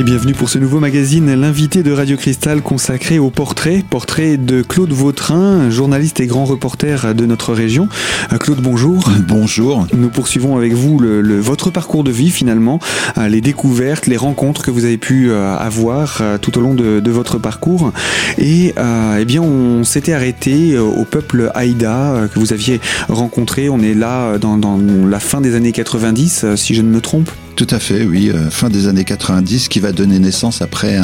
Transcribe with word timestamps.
Et 0.00 0.02
bienvenue 0.02 0.32
pour 0.32 0.48
ce 0.48 0.58
nouveau 0.58 0.80
magazine, 0.80 1.34
l'invité 1.34 1.82
de 1.82 1.92
Radio 1.92 2.16
Cristal 2.16 2.62
consacré 2.62 3.18
au 3.18 3.28
portrait, 3.28 3.84
portrait 3.90 4.38
de 4.38 4.62
Claude 4.62 4.92
Vautrin, 4.92 5.68
journaliste 5.68 6.20
et 6.20 6.26
grand 6.26 6.46
reporter 6.46 7.14
de 7.14 7.26
notre 7.26 7.52
région. 7.52 7.86
Euh, 8.32 8.38
Claude, 8.38 8.62
bonjour. 8.62 9.10
Bonjour. 9.28 9.86
Nous 9.92 10.08
poursuivons 10.08 10.56
avec 10.56 10.72
vous 10.72 10.98
le, 10.98 11.38
votre 11.38 11.68
parcours 11.68 12.02
de 12.02 12.10
vie 12.10 12.30
finalement, 12.30 12.78
euh, 13.18 13.28
les 13.28 13.42
découvertes, 13.42 14.06
les 14.06 14.16
rencontres 14.16 14.62
que 14.62 14.70
vous 14.70 14.86
avez 14.86 14.96
pu 14.96 15.30
euh, 15.30 15.54
avoir 15.54 16.22
tout 16.40 16.56
au 16.56 16.62
long 16.62 16.72
de, 16.72 17.00
de 17.00 17.10
votre 17.10 17.36
parcours. 17.36 17.92
Et 18.38 18.72
eh 19.18 19.24
bien, 19.26 19.42
on 19.42 19.84
s'était 19.84 20.14
arrêté 20.14 20.78
au 20.78 21.04
peuple 21.04 21.50
Haïda 21.54 22.26
que 22.32 22.38
vous 22.38 22.54
aviez 22.54 22.80
rencontré. 23.10 23.68
On 23.68 23.80
est 23.80 23.92
là 23.92 24.38
dans, 24.38 24.56
dans 24.56 24.78
la 24.78 25.20
fin 25.20 25.42
des 25.42 25.54
années 25.54 25.72
90, 25.72 26.56
si 26.56 26.74
je 26.74 26.80
ne 26.80 26.88
me 26.88 27.02
trompe. 27.02 27.30
Tout 27.56 27.66
à 27.70 27.78
fait, 27.78 28.04
oui, 28.04 28.30
euh, 28.30 28.50
fin 28.50 28.70
des 28.70 28.88
années 28.88 29.04
90, 29.04 29.68
qui 29.68 29.80
va 29.80 29.92
donner 29.92 30.18
naissance 30.18 30.62
après 30.62 30.98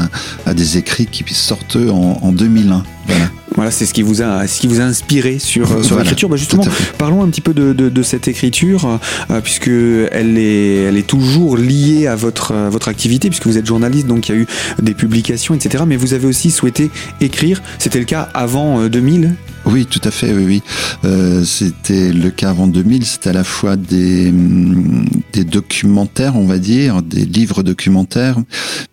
à, 0.47 0.55
des 0.55 0.79
écrits 0.79 1.07
qui 1.07 1.25
sortent 1.35 1.77
en, 1.77 2.19
en 2.23 2.33
2001. 2.33 2.83
Voilà. 3.07 3.31
Voilà, 3.55 3.71
c'est 3.71 3.87
ce 3.87 3.95
qui 3.95 4.03
vous 4.03 4.21
a, 4.21 4.47
ce 4.47 4.61
qui 4.61 4.67
vous 4.67 4.81
a 4.81 4.85
inspiré 4.85 5.39
sur, 5.39 5.73
euh, 5.73 5.83
sur 5.83 5.99
l'écriture. 5.99 6.29
Bah 6.29 6.37
justement, 6.37 6.65
parlons 6.99 7.23
un 7.23 7.29
petit 7.29 7.41
peu 7.41 7.55
de, 7.55 7.73
de, 7.73 7.89
de 7.89 8.03
cette 8.03 8.29
écriture, 8.29 8.99
euh, 9.31 9.41
puisque 9.41 9.69
elle 9.69 10.37
est, 10.37 10.83
elle 10.85 10.97
est 10.99 11.07
toujours 11.07 11.57
liée 11.57 12.07
à 12.07 12.17
votre, 12.17 12.55
votre 12.69 12.89
activité, 12.89 13.29
puisque 13.29 13.47
vous 13.47 13.57
êtes 13.57 13.67
journaliste, 13.67 14.07
donc 14.07 14.29
il 14.29 14.35
y 14.35 14.39
a 14.39 14.41
eu 14.41 14.47
des 14.83 14.93
publications, 14.93 15.55
etc. 15.55 15.85
Mais 15.87 15.97
vous 15.97 16.13
avez 16.13 16.27
aussi 16.27 16.51
souhaité 16.51 16.91
écrire. 17.21 17.63
C'était 17.79 17.99
le 17.99 18.05
cas 18.05 18.29
avant 18.35 18.89
2000 18.89 19.35
oui, 19.67 19.87
tout 19.87 20.01
à 20.05 20.11
fait, 20.11 20.33
oui, 20.33 20.45
oui. 20.45 20.63
Euh, 21.05 21.45
c'était 21.45 22.13
le 22.13 22.31
cas 22.31 22.51
avant 22.51 22.67
2000, 22.67 23.05
c'était 23.05 23.31
à 23.31 23.33
la 23.33 23.45
fois 23.45 23.77
des, 23.77 24.31
mm, 24.31 25.07
des 25.33 25.45
documentaires, 25.45 26.37
on 26.37 26.47
va 26.47 26.59
dire, 26.59 27.03
des 27.03 27.25
livres 27.25 27.63
documentaires, 27.63 28.39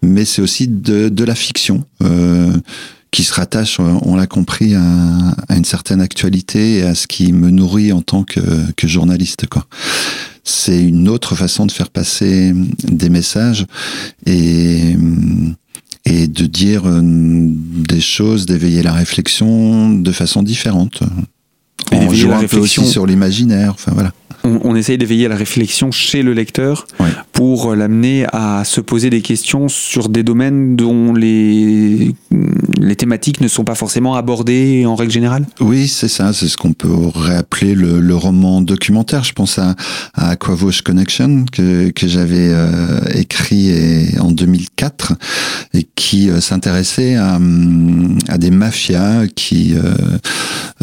mais 0.02 0.26
c'est 0.26 0.42
aussi 0.42 0.68
de, 0.68 1.10
de 1.10 1.24
la 1.24 1.36
fiction. 1.36 1.86
Euh, 2.02 2.52
qui 3.12 3.24
se 3.24 3.34
rattache, 3.36 3.80
on 3.80 4.16
l'a 4.16 4.26
compris, 4.26 4.74
à, 4.74 5.36
une 5.56 5.66
certaine 5.66 6.02
actualité 6.02 6.80
et 6.80 6.82
à 6.82 6.96
ce 6.96 7.06
qui 7.06 7.32
me 7.32 7.52
nourrit 7.52 7.94
en 7.94 8.02
tant 8.02 8.24
que, 8.24 8.40
que 8.76 8.88
journaliste. 8.88 9.46
Quoi. 9.46 9.68
C'est 10.44 10.84
une 10.84 11.08
autre 11.08 11.36
façon 11.36 11.68
de 11.68 11.72
faire 11.72 11.92
passer 11.92 12.54
des 12.84 13.10
messages 13.10 13.68
et 14.26 14.96
mm, 14.98 15.54
et 16.14 16.28
de 16.28 16.46
dire 16.46 16.84
euh, 16.86 17.02
des 17.04 18.02
choses, 18.02 18.46
d'éveiller 18.46 18.84
la 18.84 18.94
réflexion 18.94 19.90
de 19.90 20.12
façon 20.12 20.44
différente. 20.44 21.02
En 21.92 22.14
jouant 22.14 22.40
un 22.40 22.48
peu 22.48 22.58
aussi 22.58 22.86
sur 22.86 23.06
l'imaginaire, 23.06 23.72
enfin 23.74 23.92
voilà 23.94 24.14
on, 24.44 24.76
essaye 24.76 24.98
d'éveiller 24.98 25.28
la 25.28 25.36
réflexion 25.36 25.92
chez 25.92 26.24
le 26.24 26.34
lecteur 26.34 26.88
pour 27.32 27.76
l'amener 27.76 28.26
à 28.32 28.64
se 28.66 28.82
poser 28.82 29.10
des 29.10 29.22
questions 29.22 29.68
sur 29.70 30.10
des 30.10 30.24
domaines 30.24 30.76
dont 30.76 31.14
les, 31.14 32.16
les 32.80 32.96
thématiques 32.96 33.42
ne 33.42 33.48
sont 33.48 33.64
pas 33.64 33.76
forcément 33.76 34.16
abordées 34.16 34.86
en 34.86 34.96
règle 34.96 35.12
générale? 35.12 35.46
Oui, 35.60 35.88
c'est 35.88 36.08
ça, 36.08 36.34
c'est 36.34 36.48
ce 36.48 36.58
qu'on 36.58 36.74
peut 36.74 36.90
appeler 37.30 37.76
le, 37.76 38.00
le, 38.00 38.16
roman 38.16 38.62
documentaire. 38.62 39.24
Je 39.24 39.34
pense 39.34 39.60
à, 39.60 39.76
à 40.14 40.30
Aquavoche 40.30 40.82
Connection 40.82 41.46
que, 41.52 41.90
que 41.90 42.08
j'avais 42.08 42.50
euh, 42.50 43.00
écrit 43.14 43.72
en 44.20 44.32
2004 44.32 45.14
et 45.74 45.88
qui 45.96 46.30
euh, 46.30 46.42
s'intéressait 46.42 47.16
à, 47.16 47.40
à, 48.28 48.38
des 48.38 48.52
mafias 48.52 49.28
qui 49.28 49.74
euh, 49.76 49.94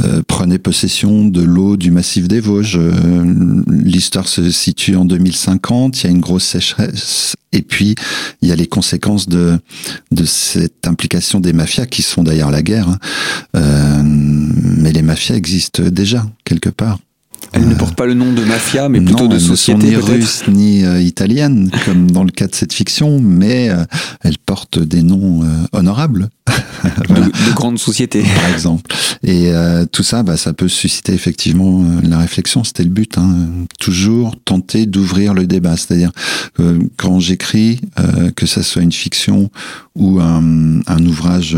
euh 0.03 0.23
prenaient 0.27 0.59
possession 0.59 1.25
de 1.25 1.43
l'eau 1.43 1.77
du 1.77 1.91
massif 1.91 2.29
des 2.29 2.41
Vosges 2.41 2.79
l'histoire 3.69 4.29
se 4.29 4.51
situe 4.51 4.97
en 4.97 5.05
2050, 5.05 6.03
il 6.03 6.05
y 6.05 6.07
a 6.09 6.11
une 6.11 6.21
grosse 6.21 6.45
sécheresse, 6.45 7.37
et 7.53 7.63
puis 7.63 7.95
il 8.43 8.49
y 8.49 8.53
a 8.53 8.57
les 8.57 8.67
conséquences 8.67 9.29
de, 9.29 9.59
cette 10.25 10.87
implication 10.87 11.41
des 11.41 11.53
mafias 11.53 11.87
qui 11.87 12.03
sont 12.03 12.23
d'ailleurs 12.23 12.51
la 12.51 12.63
guerre. 12.63 12.89
Hein. 12.89 12.99
Euh, 13.57 14.03
mais 14.05 14.93
les 14.93 15.03
mafias 15.03 15.37
existent 15.37 15.83
déjà 15.83 16.27
quelque 16.45 16.71
part. 16.71 16.99
Elle 17.53 17.69
ne 17.69 17.75
porte 17.75 17.97
pas 17.97 18.07
le 18.07 18.15
nom 18.15 18.33
de 18.33 18.45
mafia, 18.45 18.89
mais 18.89 19.01
plutôt 19.01 19.27
de 19.27 19.39
société. 19.39 19.89
ni 19.89 19.97
russe 19.97 20.45
ni 20.49 20.85
euh, 20.85 21.01
italienne, 21.01 21.71
comme 21.85 22.11
dans 22.11 22.23
le 22.23 22.31
cas 22.31 22.47
de 22.47 22.55
cette 22.55 22.73
fiction, 22.73 23.19
mais 23.21 23.71
euh, 23.71 23.85
elle 24.21 24.39
porte 24.39 24.79
des 24.79 25.03
noms 25.03 25.43
euh, 25.43 25.47
honorables. 25.73 26.29
de, 27.09 27.53
grandes 27.55 27.79
sociétés. 27.79 28.23
Par 28.23 28.51
exemple. 28.53 28.95
Et 29.23 29.53
tout 29.93 30.03
ça, 30.03 30.23
bah, 30.23 30.37
ça 30.37 30.53
peut 30.53 30.67
susciter 30.67 31.13
effectivement 31.13 31.85
la 32.03 32.19
réflexion. 32.19 32.65
C'était 32.65 32.83
le 32.83 32.89
but. 32.89 33.19
Hein. 33.19 33.49
Toujours 33.79 34.35
tenter 34.45 34.87
d'ouvrir 34.87 35.35
le 35.35 35.47
débat. 35.47 35.77
C'est-à-dire 35.77 36.11
quand 36.97 37.21
j'écris, 37.21 37.81
que 38.35 38.47
ça 38.47 38.65
soit 38.65 38.83
une 38.83 38.93
fiction 38.93 39.51
ou 39.95 40.21
un, 40.21 40.81
un 40.87 41.07
ouvrage 41.07 41.57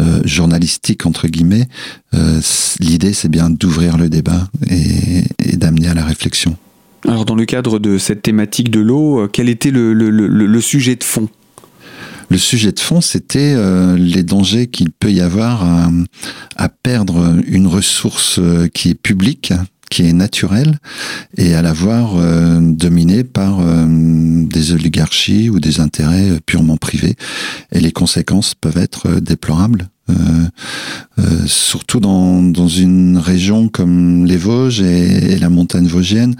euh, 0.00 0.20
journalistique 0.24 1.04
entre 1.04 1.28
guillemets, 1.28 1.68
euh, 2.14 2.40
l'idée 2.78 3.12
c'est 3.12 3.28
bien 3.28 3.50
d'ouvrir 3.50 3.98
le 3.98 4.08
débat 4.08 4.48
et, 4.68 5.56
d'amener 5.56 5.88
à 5.88 5.94
la 5.94 6.04
réflexion. 6.04 6.56
Alors 7.06 7.24
dans 7.24 7.34
le 7.34 7.44
cadre 7.44 7.78
de 7.78 7.98
cette 7.98 8.22
thématique 8.22 8.70
de 8.70 8.80
l'eau, 8.80 9.20
euh, 9.20 9.28
quel 9.30 9.48
était 9.48 9.70
le, 9.70 9.92
le, 9.92 10.60
sujet 10.60 10.96
de 10.96 11.04
fond? 11.04 11.28
Le 12.30 12.38
sujet 12.38 12.72
de 12.72 12.80
fond, 12.80 13.00
c'était 13.00 13.56
les 13.96 14.22
dangers 14.22 14.68
qu'il 14.68 14.90
peut 14.90 15.10
y 15.10 15.20
avoir 15.20 15.64
à, 15.64 15.90
à, 16.56 16.68
perdre 16.68 17.36
une 17.46 17.66
ressource 17.66 18.38
qui 18.72 18.90
est 18.90 18.94
publique, 18.94 19.52
qui 19.90 20.06
est 20.06 20.12
naturelle, 20.12 20.78
et 21.36 21.54
à 21.54 21.62
la 21.62 21.72
voir 21.72 22.14
dominée 22.60 23.24
par 23.24 23.58
des 23.60 24.72
oligarchies 24.72 25.50
ou 25.50 25.60
des 25.60 25.80
intérêts 25.80 26.38
purement 26.46 26.76
privés. 26.76 27.16
Et 27.72 27.80
les 27.80 27.92
conséquences 27.92 28.54
peuvent 28.54 28.78
être 28.78 29.20
déplorables. 29.20 29.88
Euh, 30.10 30.48
euh, 31.18 31.46
surtout 31.46 32.00
dans, 32.00 32.42
dans 32.42 32.68
une 32.68 33.18
région 33.18 33.68
comme 33.68 34.24
les 34.24 34.36
Vosges 34.36 34.80
et, 34.80 35.38
la 35.38 35.50
montagne 35.50 35.86
vosgienne, 35.86 36.34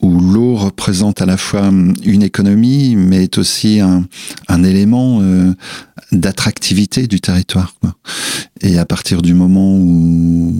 où 0.00 0.18
l'eau 0.18 0.56
représente 0.56 1.20
à 1.20 1.26
la 1.26 1.36
fois 1.36 1.70
une 2.04 2.22
économie, 2.22 2.96
mais 2.96 3.24
est 3.24 3.38
aussi 3.38 3.80
un, 3.80 4.04
un 4.48 4.64
élément 4.64 5.20
euh, 5.20 5.52
d'attractivité 6.12 7.06
du 7.06 7.20
territoire. 7.20 7.74
Quoi. 7.80 7.94
Et 8.62 8.78
à 8.78 8.86
partir 8.86 9.22
du 9.22 9.34
moment 9.34 9.76
où 9.76 10.54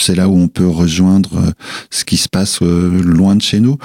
c'est 0.00 0.14
là 0.14 0.28
où 0.28 0.36
on 0.36 0.48
peut 0.48 0.68
rejoindre 0.68 1.52
ce 1.90 2.04
qui 2.04 2.16
se 2.16 2.28
passe 2.28 2.60
loin 2.60 3.36
de 3.36 3.42
chez 3.42 3.60
nous, 3.60 3.78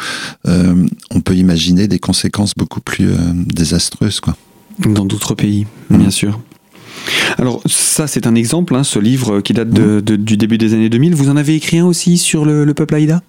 on 0.46 1.22
peut 1.22 1.36
imaginer 1.36 1.88
des 1.88 2.00
conséquences 2.00 2.53
beaucoup 2.56 2.81
plus 2.81 3.09
désastreuses. 3.36 4.20
Quoi. 4.20 4.36
Dans 4.80 5.06
d'autres 5.06 5.36
pays, 5.36 5.68
bien 5.90 6.08
mmh. 6.08 6.12
sûr. 6.12 6.40
Alors 7.38 7.62
ça 7.66 8.08
c'est 8.08 8.28
un 8.28 8.36
exemple, 8.36 8.75
hein, 8.75 8.84
ce 8.84 9.00
livre 9.00 9.42
qui 9.42 9.53
date 9.53 9.70
de, 9.70 10.00
du 10.00 10.38
début 10.38 10.58
des 10.58 10.74
années 10.74 10.90
2000. 10.90 11.16
Vous 11.16 11.30
en 11.30 11.38
avez 11.38 11.56
écrit 11.56 11.80
un 11.80 11.86
aussi 11.86 12.18
sur 12.18 12.46
le, 12.46 12.66
le 12.66 12.74
peuple 12.74 12.96
Aïda? 12.96 13.22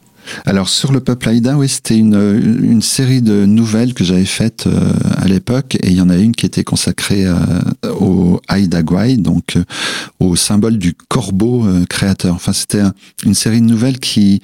Alors 0.45 0.69
sur 0.69 0.93
le 0.93 1.01
peuple 1.01 1.29
Aïda, 1.29 1.57
oui, 1.57 1.69
c'était 1.69 1.97
une, 1.97 2.83
série 2.83 3.23
de 3.23 3.45
nouvelles 3.45 3.95
que 3.95 4.05
j'avais 4.05 4.25
faites 4.25 4.67
euh, 4.67 4.93
à 5.17 5.29
l'époque, 5.29 5.77
et 5.83 5.89
il 5.89 5.97
y 5.97 6.01
en 6.01 6.09
a 6.09 6.17
une 6.17 6.35
qui 6.35 6.47
était 6.47 6.65
consacrée 6.65 7.27
euh, 7.27 7.35
au 7.99 8.41
Aïda 8.49 8.83
Guay, 8.83 9.17
donc 9.17 9.57
euh, 9.57 9.65
au 10.19 10.35
symbole 10.37 10.79
du 10.79 10.95
corbeau 10.95 11.67
créateur. 11.89 12.35
Enfin, 12.35 12.53
c'était 12.53 12.83
une 13.25 13.35
série 13.35 13.61
de 13.61 13.67
nouvelles 13.67 13.99
qui 13.99 14.41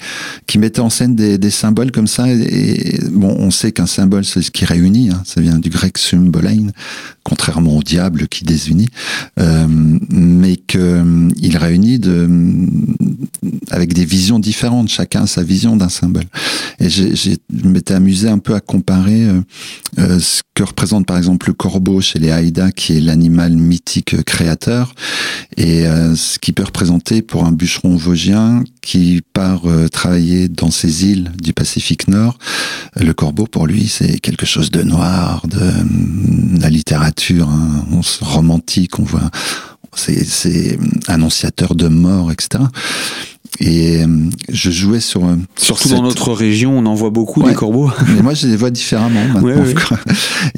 qui 0.47 0.59
mettait 0.59 0.81
en 0.81 0.91
scène 0.91 1.15
des, 1.15 1.51
symboles 1.51 1.93
comme 1.93 2.07
ça. 2.07 2.29
Et, 2.29 2.99
bon, 3.11 3.35
on 3.39 3.51
sait 3.51 3.73
qu'un 3.73 3.87
symbole 3.87 4.25
c'est 4.25 4.43
ce 4.43 4.51
qui 4.51 4.65
réunit, 4.65 5.11
hein, 5.11 5.23
ça 5.25 5.41
vient 5.41 5.59
du 5.59 5.71
grec 5.71 5.99
symbolein, 5.99 6.69
contrairement 7.25 7.77
au 7.77 7.83
diable 7.83 8.29
qui 8.29 8.45
désunit, 8.45 8.89
mais 9.39 10.57
que 10.57 11.31
il 11.37 11.57
réunit 11.57 12.01
avec 13.71 13.95
des 13.95 14.05
visions 14.05 14.39
différentes, 14.39 14.89
chacun 14.89 15.27
sa 15.27 15.43
vision 15.43 15.66
d'un 15.75 15.89
symbole. 15.89 16.27
Et 16.79 16.89
j'ai, 16.89 17.17
je 17.17 17.31
m'étais 17.51 17.95
amusé 17.95 18.29
un 18.29 18.39
peu 18.39 18.55
à 18.55 18.61
comparer 18.61 19.25
euh, 19.25 19.41
euh, 19.99 20.21
ce 20.21 20.43
que 20.55 20.63
représente 20.63 21.07
par 21.07 21.17
exemple 21.17 21.49
le 21.49 21.55
corbeau 21.55 22.01
chez 22.01 22.19
les 22.19 22.31
Haïda, 22.31 22.71
qui 22.71 22.97
est 22.97 23.01
l'animal 23.01 23.57
mythique 23.57 24.23
créateur, 24.25 24.95
et 25.57 25.87
euh, 25.87 26.15
ce 26.15 26.39
qu'il 26.39 26.55
peut 26.55 26.65
représenter 26.65 27.23
pour 27.23 27.45
un 27.45 27.53
bûcheron 27.53 27.97
vosgien 27.97 28.63
qui 28.83 29.23
part 29.33 29.63
travailler 29.91 30.49
dans 30.49 30.71
ces 30.71 31.07
îles 31.07 31.33
du 31.43 31.53
Pacifique 31.53 32.07
Nord. 32.07 32.39
Le 32.95 33.13
corbeau, 33.13 33.47
pour 33.47 33.67
lui, 33.67 33.89
c'est 33.89 34.21
quelque 34.21 34.47
chose 34.47 34.71
de 34.71 34.83
noir, 34.83 35.45
de, 35.49 36.61
la 36.61 36.71
littérature 36.71 37.49
hein, 37.49 37.85
romantique, 38.21 39.01
on 39.01 39.03
voit 39.03 39.31
c'est, 39.97 40.25
c'est 40.25 40.79
annonciateur 41.09 41.75
de 41.75 41.89
mort, 41.89 42.31
etc. 42.31 42.65
Et 43.61 44.03
euh, 44.03 44.07
je 44.49 44.71
jouais 44.71 45.01
sur. 45.01 45.25
Euh, 45.25 45.37
Surtout 45.57 45.89
dans 45.89 46.03
notre 46.03 46.33
région, 46.33 46.79
on 46.79 46.87
en 46.87 46.95
voit 46.95 47.11
beaucoup 47.11 47.43
des 47.43 47.55
corbeaux. 47.55 47.91
Mais 48.15 48.23
moi, 48.23 48.35
je 48.35 48.47
les 48.47 48.57
vois 48.57 48.71
différemment 48.71 49.27
maintenant. 49.29 49.65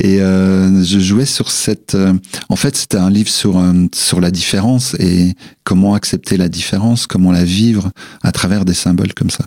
Et 0.01 0.21
euh, 0.21 0.83
je 0.83 0.99
jouais 0.99 1.27
sur 1.27 1.51
cette. 1.51 1.95
Euh, 1.95 2.13
en 2.49 2.57
fait, 2.57 2.77
c'était 2.77 2.97
un 2.97 3.11
livre 3.11 3.31
sur 3.31 3.63
sur 3.95 4.21
la 4.21 4.31
différence 4.31 4.95
et 4.99 5.35
comment 5.65 5.95
accepter 5.95 6.37
la 6.37 6.49
différence, 6.49 7.07
comment 7.07 7.33
la 7.33 7.45
vivre 7.45 7.91
à 8.23 8.33
travers 8.33 8.65
des 8.65 8.75
symboles 8.75 9.15
comme 9.15 9.31
ça. 9.31 9.45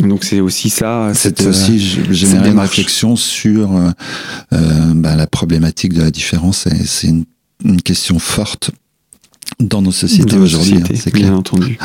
Donc 0.00 0.24
c'est 0.24 0.40
aussi 0.40 0.70
ça. 0.70 1.12
C'était 1.14 1.46
aussi 1.46 1.78
générer 1.78 2.50
une 2.50 2.58
réflexion 2.58 3.16
sur 3.16 3.70
bah, 4.50 5.16
la 5.16 5.26
problématique 5.26 5.92
de 5.92 6.02
la 6.02 6.10
différence. 6.10 6.66
C'est 6.84 7.08
une, 7.08 7.24
une 7.64 7.80
question 7.80 8.18
forte 8.18 8.72
dans 9.60 9.82
nos 9.82 9.92
sociétés 9.92 10.36
aujourd'hui, 10.36 10.76
hein, 10.76 10.94
c'est 10.94 11.10
clair. 11.10 11.30
Bien 11.30 11.36
entendu. 11.36 11.78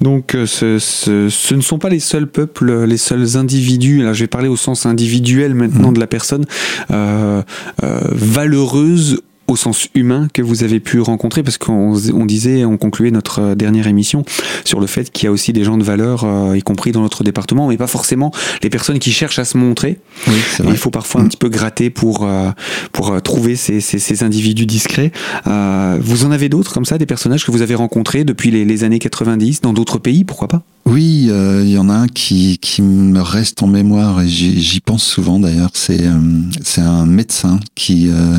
Donc, 0.00 0.34
euh, 0.34 0.46
ce, 0.46 0.78
ce, 0.78 1.28
ce, 1.28 1.54
ne 1.54 1.60
sont 1.60 1.78
pas 1.78 1.88
les 1.88 2.00
seuls 2.00 2.26
peuples, 2.26 2.84
les 2.84 2.96
seuls 2.96 3.36
individus. 3.36 4.02
Là, 4.02 4.12
je 4.12 4.24
vais 4.24 4.28
parler 4.28 4.48
au 4.48 4.56
sens 4.56 4.86
individuel 4.86 5.54
maintenant 5.54 5.90
mmh. 5.90 5.94
de 5.94 6.00
la 6.00 6.06
personne 6.06 6.44
euh, 6.90 7.42
euh, 7.82 8.00
valeureuse 8.12 9.20
au 9.48 9.56
sens 9.56 9.88
humain 9.94 10.28
que 10.32 10.42
vous 10.42 10.62
avez 10.62 10.78
pu 10.78 11.00
rencontrer 11.00 11.42
Parce 11.42 11.58
qu'on 11.58 11.94
on 12.14 12.26
disait, 12.26 12.64
on 12.64 12.76
concluait 12.76 13.10
notre 13.10 13.40
euh, 13.40 13.54
dernière 13.54 13.86
émission 13.86 14.24
sur 14.64 14.78
le 14.78 14.86
fait 14.86 15.10
qu'il 15.10 15.24
y 15.24 15.28
a 15.28 15.32
aussi 15.32 15.52
des 15.52 15.64
gens 15.64 15.78
de 15.78 15.82
valeur, 15.82 16.24
euh, 16.24 16.56
y 16.56 16.62
compris 16.62 16.92
dans 16.92 17.00
notre 17.00 17.24
département, 17.24 17.68
mais 17.68 17.76
pas 17.76 17.86
forcément 17.86 18.30
les 18.62 18.70
personnes 18.70 18.98
qui 18.98 19.10
cherchent 19.10 19.38
à 19.38 19.44
se 19.44 19.56
montrer. 19.56 19.98
Oui, 20.26 20.34
il 20.68 20.76
faut 20.76 20.90
parfois 20.90 21.22
un 21.22 21.26
petit 21.26 21.36
peu 21.36 21.48
gratter 21.48 21.90
pour, 21.90 22.24
euh, 22.24 22.50
pour 22.92 23.20
trouver 23.22 23.56
ces, 23.56 23.80
ces, 23.80 23.98
ces, 23.98 24.22
individus 24.22 24.66
discrets. 24.66 25.12
vous 25.46 26.24
en 26.24 26.30
avez 26.30 26.48
d'autres 26.48 26.72
comme 26.72 26.84
ça, 26.84 26.98
des 26.98 27.06
personnages 27.06 27.44
que 27.44 27.50
vous 27.50 27.62
avez 27.62 27.74
rencontrés 27.74 28.24
depuis 28.24 28.50
les, 28.50 28.64
les 28.64 28.84
années 28.84 28.98
90 28.98 29.62
dans 29.62 29.72
d'autres 29.72 29.98
pays, 29.98 30.24
pourquoi 30.24 30.48
pas? 30.48 30.62
Oui, 30.88 31.26
euh, 31.28 31.62
il 31.66 31.70
y 31.70 31.76
en 31.76 31.90
a 31.90 31.92
un 31.92 32.08
qui, 32.08 32.56
qui 32.62 32.80
me 32.80 33.20
reste 33.20 33.62
en 33.62 33.66
mémoire 33.66 34.22
et 34.22 34.28
j'y 34.28 34.80
pense 34.80 35.04
souvent 35.04 35.38
d'ailleurs. 35.38 35.68
C'est 35.74 36.06
euh, 36.06 36.78
un 36.78 37.04
médecin 37.04 37.60
qui 37.74 38.08
euh, 38.08 38.38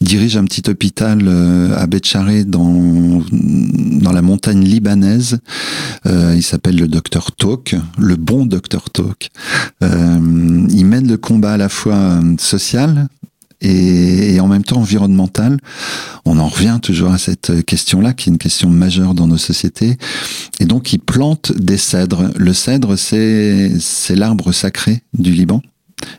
dirige 0.00 0.38
un 0.42 0.46
petit 0.46 0.68
hôpital 0.68 1.28
à 1.76 1.86
Betcharé 1.86 2.44
dans 2.44 3.22
dans 3.30 4.12
la 4.12 4.22
montagne 4.22 4.64
libanaise. 4.64 5.38
il 6.04 6.42
s'appelle 6.42 6.76
le 6.76 6.88
docteur 6.88 7.32
Talk, 7.32 7.76
le 7.98 8.16
bon 8.16 8.46
docteur 8.46 8.90
Talk. 8.90 9.30
il 9.80 10.86
mène 10.86 11.08
le 11.08 11.16
combat 11.16 11.52
à 11.52 11.56
la 11.56 11.68
fois 11.68 12.20
social 12.38 13.08
et, 13.62 14.40
en 14.40 14.48
même 14.48 14.64
temps 14.64 14.78
environnemental. 14.78 15.58
On 16.24 16.38
en 16.38 16.48
revient 16.48 16.78
toujours 16.82 17.12
à 17.12 17.18
cette 17.18 17.64
question-là, 17.64 18.12
qui 18.12 18.28
est 18.28 18.32
une 18.32 18.38
question 18.38 18.68
majeure 18.68 19.14
dans 19.14 19.26
nos 19.26 19.38
sociétés. 19.38 19.96
Et 20.60 20.64
donc, 20.64 20.92
il 20.92 20.98
plante 20.98 21.52
des 21.56 21.76
cèdres. 21.76 22.30
Le 22.36 22.52
cèdre, 22.52 22.96
c'est 22.96 23.70
l'arbre 24.16 24.52
sacré 24.52 25.02
du 25.16 25.32
Liban. 25.32 25.62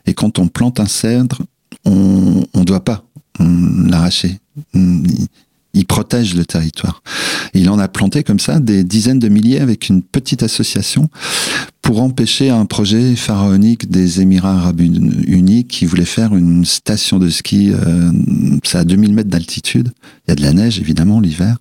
Et 0.06 0.14
quand 0.14 0.40
on 0.40 0.48
plante 0.48 0.80
un 0.80 0.88
cèdre, 0.88 1.42
on 1.86 2.44
ne 2.54 2.64
doit 2.64 2.84
pas 2.84 3.04
l'arracher 3.40 4.40
il 5.74 5.86
protège 5.86 6.36
le 6.36 6.46
territoire. 6.46 7.02
Il 7.54 7.70
en 7.70 7.80
a 7.80 7.88
planté 7.88 8.24
comme 8.24 8.40
ça 8.40 8.60
des 8.60 8.84
dizaines 8.84 9.20
de 9.20 9.30
milliers 9.30 9.60
avec 9.60 9.90
une 9.90 10.02
petite 10.02 10.44
association 10.44 11.10
pour 11.84 12.02
empêcher 12.02 12.50
un 12.50 12.66
projet 12.66 13.16
pharaonique 13.16 13.92
des 13.92 14.22
Émirats 14.22 14.56
arabes 14.56 14.80
unis 14.80 15.66
qui 15.66 15.86
voulait 15.86 16.06
faire 16.06 16.34
une 16.34 16.64
station 16.64 17.20
de 17.20 17.30
ski, 17.30 17.72
euh, 17.74 18.12
c'est 18.64 18.78
à 18.78 18.86
2000 18.86 19.14
mètres 19.14 19.30
d'altitude. 19.30 19.92
Il 20.26 20.32
y 20.32 20.34
a 20.34 20.36
de 20.36 20.42
la 20.42 20.54
neige 20.54 20.80
évidemment 20.80 21.20
l'hiver. 21.20 21.58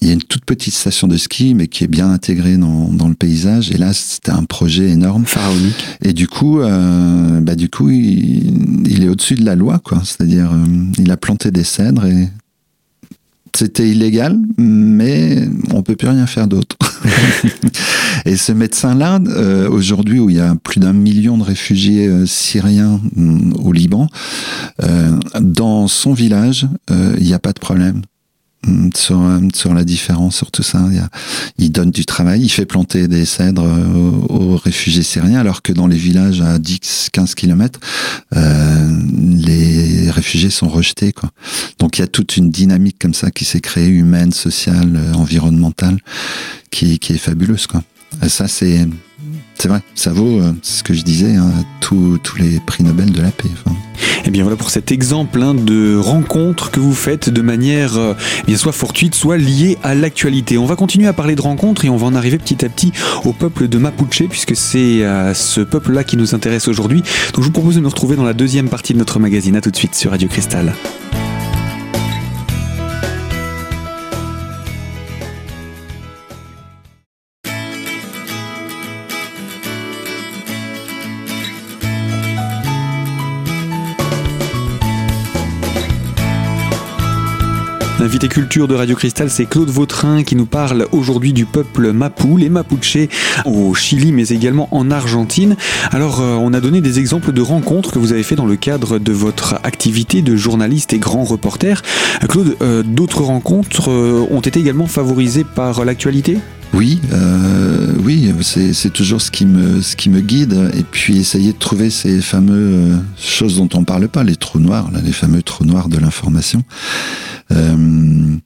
Il 0.00 0.08
y 0.08 0.10
a 0.10 0.14
une 0.14 0.22
toute 0.22 0.44
petite 0.44 0.74
station 0.74 1.06
de 1.06 1.16
ski, 1.16 1.54
mais 1.54 1.68
qui 1.68 1.84
est 1.84 1.88
bien 1.88 2.10
intégrée 2.10 2.56
dans, 2.56 2.88
dans 2.92 3.08
le 3.08 3.14
paysage. 3.14 3.70
Et 3.70 3.78
là, 3.78 3.92
c'était 3.92 4.32
un 4.32 4.44
projet 4.44 4.90
énorme, 4.90 5.24
pharaonique. 5.24 5.84
Et 6.02 6.12
du 6.12 6.26
coup, 6.26 6.60
euh, 6.60 7.40
bah 7.40 7.54
du 7.54 7.70
coup, 7.70 7.88
il, 7.88 8.86
il 8.90 9.04
est 9.04 9.08
au-dessus 9.08 9.36
de 9.36 9.44
la 9.44 9.54
loi, 9.54 9.78
quoi. 9.78 10.02
C'est-à-dire, 10.04 10.50
euh, 10.52 10.66
il 10.98 11.10
a 11.10 11.16
planté 11.16 11.50
des 11.52 11.64
cèdres 11.64 12.04
et 12.04 12.28
c'était 13.56 13.88
illégal, 13.88 14.38
mais 14.58 15.48
on 15.72 15.82
peut 15.82 15.96
plus 15.96 16.08
rien 16.08 16.26
faire 16.26 16.46
d'autre. 16.46 16.76
et 18.26 18.36
ce 18.36 18.52
médecin-là, 18.52 19.18
euh, 19.28 19.68
aujourd'hui 19.70 20.18
où 20.18 20.28
il 20.28 20.36
y 20.36 20.40
a 20.40 20.54
plus 20.62 20.78
d'un 20.78 20.92
million 20.92 21.38
de 21.38 21.42
réfugiés 21.42 22.06
euh, 22.06 22.26
syriens 22.26 23.00
mm, 23.14 23.54
au 23.54 23.72
Liban, 23.72 24.08
euh, 24.82 25.18
dans 25.40 25.88
son 25.88 26.12
village, 26.12 26.66
il 26.90 27.24
n'y 27.24 27.34
a 27.34 27.38
pas 27.38 27.52
de 27.52 27.60
problème. 27.60 28.02
Sur, 28.94 29.22
sur 29.54 29.74
la 29.74 29.84
différence, 29.84 30.36
sur 30.36 30.50
tout 30.50 30.62
ça. 30.62 30.84
Il, 31.58 31.70
donne 31.70 31.90
du 31.90 32.04
travail, 32.04 32.42
il 32.42 32.48
fait 32.48 32.66
planter 32.66 33.06
des 33.08 33.24
cèdres 33.24 33.64
aux, 33.64 34.34
aux, 34.34 34.56
réfugiés 34.56 35.02
syriens, 35.02 35.38
alors 35.38 35.62
que 35.62 35.72
dans 35.72 35.86
les 35.86 35.96
villages 35.96 36.40
à 36.40 36.58
10-15 36.58 37.34
kilomètres, 37.34 37.80
euh, 38.34 39.02
les 39.12 40.10
réfugiés 40.10 40.50
sont 40.50 40.68
rejetés. 40.68 41.12
Quoi. 41.12 41.30
Donc 41.78 41.98
il 41.98 42.00
y 42.00 42.04
a 42.04 42.08
toute 42.08 42.36
une 42.36 42.50
dynamique 42.50 42.96
comme 42.98 43.14
ça 43.14 43.30
qui 43.30 43.44
s'est 43.44 43.60
créée, 43.60 43.88
humaine, 43.88 44.32
sociale, 44.32 44.96
euh, 44.96 45.14
environnementale, 45.14 45.98
qui, 46.70 46.98
qui 46.98 47.12
est 47.12 47.18
fabuleuse. 47.18 47.66
Quoi. 47.66 47.82
Ça, 48.28 48.48
c'est 48.48 48.86
c'est 49.58 49.68
vrai, 49.68 49.80
ça 49.94 50.12
vaut, 50.12 50.40
euh, 50.40 50.52
ce 50.62 50.82
que 50.82 50.92
je 50.94 51.02
disais, 51.02 51.34
hein, 51.34 51.50
tous 51.80 52.18
les 52.38 52.60
prix 52.60 52.82
Nobel 52.82 53.10
de 53.10 53.22
la 53.22 53.30
paix. 53.30 53.48
Enfin. 53.52 53.76
Et 53.96 54.28
eh 54.28 54.30
bien 54.30 54.42
voilà 54.42 54.56
pour 54.56 54.70
cet 54.70 54.90
exemple 54.90 55.40
hein, 55.40 55.54
de 55.54 55.96
rencontres 55.96 56.72
que 56.72 56.80
vous 56.80 56.94
faites 56.94 57.30
de 57.30 57.42
manière 57.42 57.96
euh, 57.96 58.14
eh 58.42 58.46
bien 58.48 58.56
soit 58.56 58.72
fortuite, 58.72 59.14
soit 59.14 59.36
liée 59.36 59.78
à 59.82 59.94
l'actualité. 59.94 60.58
On 60.58 60.66
va 60.66 60.74
continuer 60.74 61.06
à 61.06 61.12
parler 61.12 61.36
de 61.36 61.42
rencontres 61.42 61.84
et 61.84 61.88
on 61.88 61.96
va 61.96 62.06
en 62.06 62.14
arriver 62.14 62.38
petit 62.38 62.64
à 62.64 62.68
petit 62.68 62.92
au 63.24 63.32
peuple 63.32 63.68
de 63.68 63.78
Mapuche, 63.78 64.24
puisque 64.28 64.56
c'est 64.56 65.02
ce 65.34 65.60
peuple-là 65.60 66.04
qui 66.04 66.16
nous 66.16 66.34
intéresse 66.34 66.66
aujourd'hui. 66.68 67.02
Donc 67.34 67.42
je 67.42 67.46
vous 67.46 67.52
propose 67.52 67.76
de 67.76 67.80
nous 67.80 67.88
retrouver 67.88 68.16
dans 68.16 68.24
la 68.24 68.34
deuxième 68.34 68.68
partie 68.68 68.92
de 68.92 68.98
notre 68.98 69.20
magazine. 69.20 69.56
À 69.56 69.60
tout 69.60 69.70
de 69.70 69.76
suite 69.76 69.94
sur 69.94 70.10
Radio 70.10 70.28
Cristal. 70.28 70.74
L'invité 87.98 88.28
culture 88.28 88.68
de 88.68 88.74
Radio 88.74 88.94
Cristal, 88.94 89.30
c'est 89.30 89.46
Claude 89.46 89.70
Vautrin 89.70 90.22
qui 90.22 90.36
nous 90.36 90.44
parle 90.44 90.86
aujourd'hui 90.92 91.32
du 91.32 91.46
peuple 91.46 91.92
Mapu, 91.92 92.36
les 92.36 92.50
Mapuche 92.50 92.98
au 93.46 93.74
Chili, 93.74 94.12
mais 94.12 94.28
également 94.28 94.68
en 94.70 94.90
Argentine. 94.90 95.56
Alors, 95.92 96.20
euh, 96.20 96.36
on 96.38 96.52
a 96.52 96.60
donné 96.60 96.82
des 96.82 96.98
exemples 96.98 97.32
de 97.32 97.40
rencontres 97.40 97.92
que 97.92 97.98
vous 97.98 98.12
avez 98.12 98.22
fait 98.22 98.36
dans 98.36 98.44
le 98.44 98.56
cadre 98.56 98.98
de 98.98 99.12
votre 99.12 99.54
activité 99.64 100.20
de 100.20 100.36
journaliste 100.36 100.92
et 100.92 100.98
grand 100.98 101.24
reporter. 101.24 101.82
Claude, 102.28 102.56
euh, 102.60 102.82
d'autres 102.82 103.22
rencontres 103.22 103.90
euh, 103.90 104.26
ont 104.30 104.40
été 104.40 104.60
également 104.60 104.86
favorisées 104.86 105.44
par 105.44 105.86
l'actualité? 105.86 106.36
Oui, 106.72 107.00
euh, 107.12 107.92
oui, 108.04 108.32
c'est 108.42 108.92
toujours 108.92 109.20
ce 109.20 109.30
qui 109.30 109.46
me 109.46 109.80
ce 109.80 109.96
qui 109.96 110.10
me 110.10 110.20
guide. 110.20 110.70
Et 110.74 110.82
puis 110.82 111.18
essayer 111.18 111.52
de 111.52 111.58
trouver 111.58 111.90
ces 111.90 112.20
fameuses 112.20 112.98
choses 113.18 113.56
dont 113.56 113.68
on 113.74 113.84
parle 113.84 114.08
pas, 114.08 114.24
les 114.24 114.36
trous 114.36 114.60
noirs, 114.60 114.90
là, 114.92 115.00
les 115.02 115.12
fameux 115.12 115.42
trous 115.42 115.64
noirs 115.64 115.88
de 115.88 115.98
l'information. 115.98 116.62
Euh, 117.52 118.36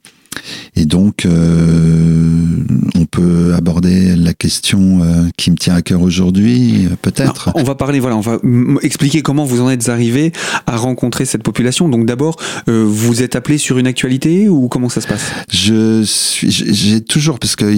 et 0.77 0.85
donc, 0.85 1.27
euh, 1.27 2.65
on 2.95 3.05
peut 3.05 3.55
aborder 3.55 4.17
la 4.17 4.35
question 4.35 5.03
euh, 5.03 5.29
qui 5.37 5.51
me 5.51 5.57
tient 5.57 5.75
à 5.75 5.83
cœur 5.83 6.01
aujourd'hui, 6.01 6.89
peut-être. 7.03 7.51
On 7.55 7.63
va 7.63 7.75
parler, 7.75 8.01
voilà, 8.01 8.17
on 8.17 8.21
va 8.21 8.39
expliquer 8.83 9.23
comment 9.23 9.45
vous 9.45 9.61
en 9.61 9.71
êtes 9.71 9.89
arrivé 9.89 10.33
à 10.67 10.77
rencontrer 10.77 11.25
cette 11.25 11.43
population. 11.43 11.89
Donc, 11.89 12.07
d'abord, 12.07 12.37
euh, 12.69 12.85
vous 12.87 13.23
êtes 13.23 13.37
appelé 13.37 13.59
sur 13.59 13.79
une 13.79 13.87
actualité 13.87 14.49
ou 14.49 14.69
comment 14.69 14.89
ça 14.89 15.01
se 15.01 15.07
passe? 15.07 15.33
Je 15.53 16.03
suis, 16.05 16.51
j'ai 16.51 17.01
toujours, 17.01 17.39
parce 17.39 17.57
que 17.57 17.75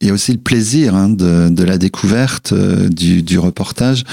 il 0.00 0.08
y 0.08 0.10
a 0.10 0.12
aussi 0.12 0.32
le 0.32 0.38
plaisir 0.38 0.94
hein, 0.94 1.08
de, 1.08 1.48
de, 1.48 1.64
la 1.64 1.78
découverte, 1.78 2.52
euh, 2.52 2.88
du, 2.88 3.22
du, 3.22 3.38
reportage. 3.38 4.04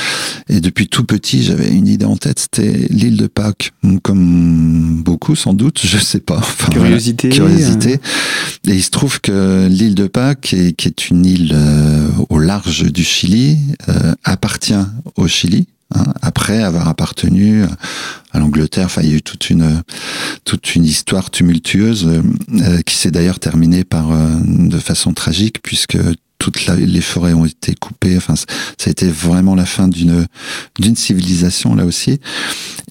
Et 0.49 0.61
depuis 0.61 0.87
tout 0.87 1.03
petit, 1.03 1.43
j'avais 1.43 1.69
une 1.69 1.87
idée 1.87 2.05
en 2.05 2.17
tête, 2.17 2.39
c'était 2.39 2.87
l'île 2.89 3.17
de 3.17 3.27
Pâques. 3.27 3.73
Comme 4.03 5.01
beaucoup, 5.03 5.35
sans 5.35 5.53
doute, 5.53 5.81
je 5.83 5.97
sais 5.97 6.19
pas. 6.19 6.37
Enfin, 6.37 6.71
curiosité. 6.71 7.29
curiosité. 7.29 7.99
Et 8.67 8.75
il 8.75 8.83
se 8.83 8.91
trouve 8.91 9.21
que 9.21 9.67
l'île 9.67 9.95
de 9.95 10.07
Pâques, 10.07 10.53
est, 10.53 10.73
qui 10.73 10.87
est 10.87 11.09
une 11.09 11.25
île 11.25 11.51
euh, 11.53 12.07
au 12.29 12.39
large 12.39 12.91
du 12.91 13.03
Chili, 13.03 13.57
euh, 13.89 14.13
appartient 14.23 14.73
au 15.15 15.27
Chili. 15.27 15.67
Hein, 15.93 16.13
après 16.21 16.63
avoir 16.63 16.87
appartenu 16.87 17.63
à 18.31 18.39
l'Angleterre. 18.39 18.85
Enfin, 18.85 19.01
il 19.01 19.09
y 19.09 19.13
a 19.13 19.17
eu 19.17 19.21
toute 19.21 19.49
une 19.49 19.81
toute 20.45 20.75
une 20.75 20.85
histoire 20.85 21.29
tumultueuse 21.31 22.07
euh, 22.07 22.81
qui 22.81 22.95
s'est 22.95 23.11
d'ailleurs 23.11 23.39
terminée 23.39 23.83
par 23.83 24.11
euh, 24.11 24.37
de 24.45 24.77
façon 24.77 25.13
tragique 25.13 25.61
puisque 25.61 25.97
toutes 26.37 26.65
les 26.65 27.01
forêts 27.01 27.33
ont 27.33 27.45
été 27.45 27.75
coupées. 27.75 28.17
Enfin, 28.17 28.35
ça 28.35 28.45
a 28.87 28.89
été 28.89 29.07
vraiment 29.07 29.53
la 29.53 29.67
fin 29.67 29.87
d'une 29.87 30.95
civilisation 30.95 31.75
là 31.75 31.85
aussi. 31.85 32.19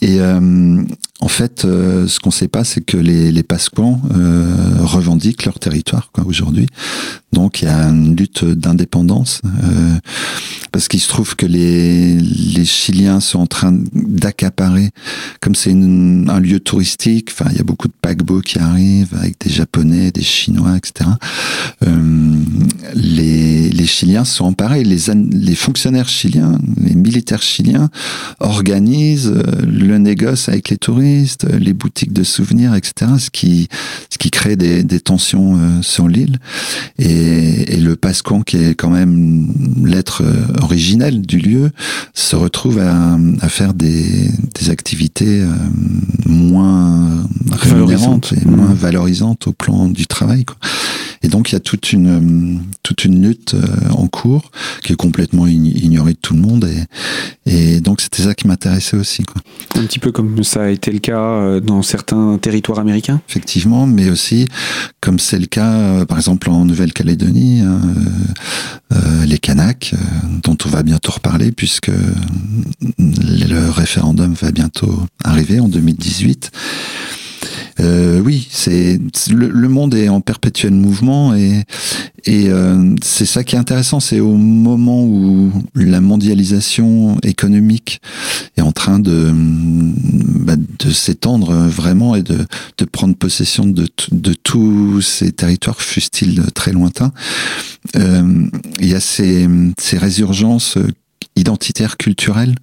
Et 0.00 0.20
euh, 0.20 0.80
en 1.18 1.28
fait, 1.28 1.62
ce 1.62 2.20
qu'on 2.20 2.28
ne 2.28 2.34
sait 2.34 2.46
pas, 2.46 2.62
c'est 2.62 2.80
que 2.80 2.96
les, 2.96 3.32
les 3.32 3.44
revendiquent 4.78 5.46
leur 5.46 5.58
territoire 5.58 6.12
aujourd'hui. 6.24 6.66
Donc 7.32 7.62
il 7.62 7.66
y 7.66 7.68
a 7.68 7.88
une 7.88 8.16
lutte 8.16 8.44
d'indépendance 8.44 9.40
euh, 9.62 9.98
parce 10.72 10.88
qu'il 10.88 11.00
se 11.00 11.08
trouve 11.08 11.36
que 11.36 11.46
les, 11.46 12.14
les 12.18 12.64
Chiliens 12.64 13.20
sont 13.20 13.40
en 13.40 13.46
train 13.46 13.72
d'accaparer, 13.92 14.90
comme 15.40 15.54
c'est 15.54 15.72
un 15.72 16.40
lieu 16.40 16.60
touristique, 16.60 17.30
enfin 17.32 17.50
il 17.52 17.58
y 17.58 17.60
a 17.60 17.64
beaucoup 17.64 17.88
de 17.88 17.94
paquebots 18.00 18.40
qui 18.40 18.58
arrivent 18.58 19.14
avec 19.14 19.36
des 19.40 19.50
Japonais, 19.50 20.10
des 20.10 20.22
Chinois, 20.22 20.76
etc. 20.76 21.10
Euh, 21.86 22.36
les, 22.94 23.70
les 23.70 23.86
Chiliens 23.86 24.24
sont 24.24 24.44
emparés, 24.44 24.84
les, 24.84 24.98
les 25.14 25.54
fonctionnaires 25.54 26.08
chiliens, 26.08 26.58
les 26.82 26.94
militaires 26.94 27.42
chiliens 27.42 27.90
organisent 28.40 29.32
euh, 29.34 29.42
le 29.66 29.98
négoce 29.98 30.48
avec 30.48 30.68
les 30.68 30.76
touristes, 30.76 31.46
les 31.50 31.72
boutiques 31.72 32.12
de 32.12 32.24
souvenirs, 32.24 32.74
etc. 32.74 33.12
Ce 33.18 33.30
qui, 33.30 33.68
qui 34.20 34.30
crée 34.30 34.54
des, 34.54 34.84
des 34.84 35.00
tensions 35.00 35.56
euh, 35.56 35.82
sur 35.82 36.06
l'île. 36.06 36.38
Et 36.98 37.40
et, 37.40 37.76
le 37.76 37.96
Pascon, 37.96 38.42
qui 38.42 38.56
est 38.56 38.74
quand 38.74 38.90
même 38.90 39.48
l'être 39.84 40.22
euh, 40.22 40.62
originel 40.62 41.22
du 41.22 41.38
lieu, 41.38 41.70
se 42.14 42.36
retrouve 42.36 42.78
à, 42.78 43.18
faire 43.48 43.74
des, 43.74 44.28
activités 44.68 45.40
euh, 45.40 45.48
moins 46.26 47.24
rémunérantes 47.50 48.34
et 48.40 48.44
moins 48.44 48.68
mmh. 48.68 48.74
valorisantes 48.74 49.46
au 49.46 49.52
plan 49.52 49.88
du 49.88 50.06
travail. 50.06 50.44
Et 51.22 51.28
donc 51.28 51.50
il 51.50 51.52
y 51.54 51.56
a 51.56 51.60
toute 51.60 51.92
une 51.92 52.62
toute 52.82 53.04
une 53.04 53.26
lutte 53.26 53.54
euh, 53.54 53.90
en 53.90 54.06
cours 54.06 54.50
qui 54.82 54.92
est 54.92 54.96
complètement 54.96 55.46
ignorée 55.46 56.14
de 56.14 56.18
tout 56.20 56.34
le 56.34 56.40
monde 56.40 56.66
et, 57.46 57.74
et 57.74 57.80
donc 57.80 58.00
c'était 58.00 58.22
ça 58.22 58.34
qui 58.34 58.46
m'intéressait 58.46 58.96
aussi. 58.96 59.24
Quoi. 59.24 59.42
Un 59.74 59.84
petit 59.84 59.98
peu 59.98 60.12
comme 60.12 60.42
ça 60.42 60.64
a 60.64 60.68
été 60.68 60.90
le 60.90 60.98
cas 60.98 61.60
dans 61.60 61.82
certains 61.82 62.38
territoires 62.38 62.78
américains? 62.78 63.20
Effectivement, 63.28 63.86
mais 63.86 64.10
aussi 64.10 64.46
comme 65.00 65.18
c'est 65.18 65.38
le 65.38 65.46
cas 65.46 66.04
par 66.06 66.16
exemple 66.16 66.50
en 66.50 66.64
Nouvelle-Calédonie 66.64 67.10
Calédonie, 67.10 67.60
hein, 67.60 67.80
euh, 68.92 68.96
euh, 68.96 69.26
les 69.26 69.38
Kanaks, 69.38 69.94
euh, 69.94 69.96
dont 70.42 70.56
on 70.64 70.68
va 70.68 70.82
bientôt 70.82 71.12
reparler 71.12 71.50
puisque 71.50 71.90
le 72.98 73.70
référendum 73.70 74.34
va 74.34 74.52
bientôt 74.52 75.06
arriver 75.24 75.60
en 75.60 75.68
2018. 75.68 76.50
Euh, 77.80 78.20
oui, 78.20 78.46
c'est 78.50 78.98
le, 79.32 79.68
monde 79.68 79.94
est 79.94 80.08
en 80.08 80.20
perpétuel 80.20 80.72
mouvement 80.72 81.34
et 81.34 81.64
et 82.26 82.50
euh, 82.50 82.94
c'est 83.02 83.24
ça 83.24 83.44
qui 83.44 83.56
est 83.56 83.58
intéressant, 83.58 84.00
c'est 84.00 84.20
au 84.20 84.34
moment 84.34 85.04
où 85.04 85.50
la 85.74 86.00
mondialisation 86.02 87.18
économique 87.22 88.02
est 88.56 88.62
en 88.62 88.72
train 88.72 88.98
de 88.98 89.32
bah, 89.32 90.56
de 90.56 90.90
s'étendre 90.90 91.54
vraiment 91.54 92.14
et 92.14 92.22
de 92.22 92.38
de 92.76 92.84
prendre 92.84 93.16
possession 93.16 93.64
de 93.66 93.88
de 94.12 94.32
tous 94.34 95.00
ces 95.00 95.32
territoires, 95.32 95.80
fussent-ils 95.80 96.42
très 96.54 96.72
lointains. 96.72 97.12
Euh, 97.96 98.46
il 98.80 98.88
y 98.88 98.94
a 98.94 99.00
ces 99.00 99.48
ces 99.78 99.96
résurgences 99.96 100.76
identitaires 101.36 101.96
culturelles 101.96 102.56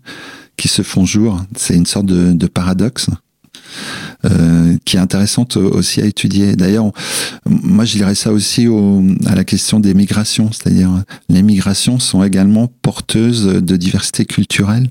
qui 0.58 0.68
se 0.68 0.82
font 0.82 1.06
jour. 1.06 1.42
C'est 1.56 1.76
une 1.76 1.86
sorte 1.86 2.06
de, 2.08 2.34
de 2.34 2.48
paradoxe. 2.48 3.10
Euh, 4.26 4.76
qui 4.84 4.98
est 4.98 5.00
intéressante 5.00 5.58
aussi 5.58 6.02
à 6.02 6.06
étudier. 6.06 6.56
D'ailleurs, 6.56 6.92
moi 7.46 7.86
je 7.86 7.98
dirais 7.98 8.16
ça 8.16 8.32
aussi 8.32 8.68
au, 8.68 9.04
à 9.28 9.36
la 9.36 9.44
question 9.44 9.80
des 9.80 9.94
migrations, 9.94 10.52
c'est-à-dire 10.52 11.04
les 11.30 11.44
migrations 11.44 12.00
sont 12.00 12.24
également 12.24 12.68
porteuses 12.82 13.46
de 13.46 13.76
diversité 13.76 14.26
culturelle 14.26 14.90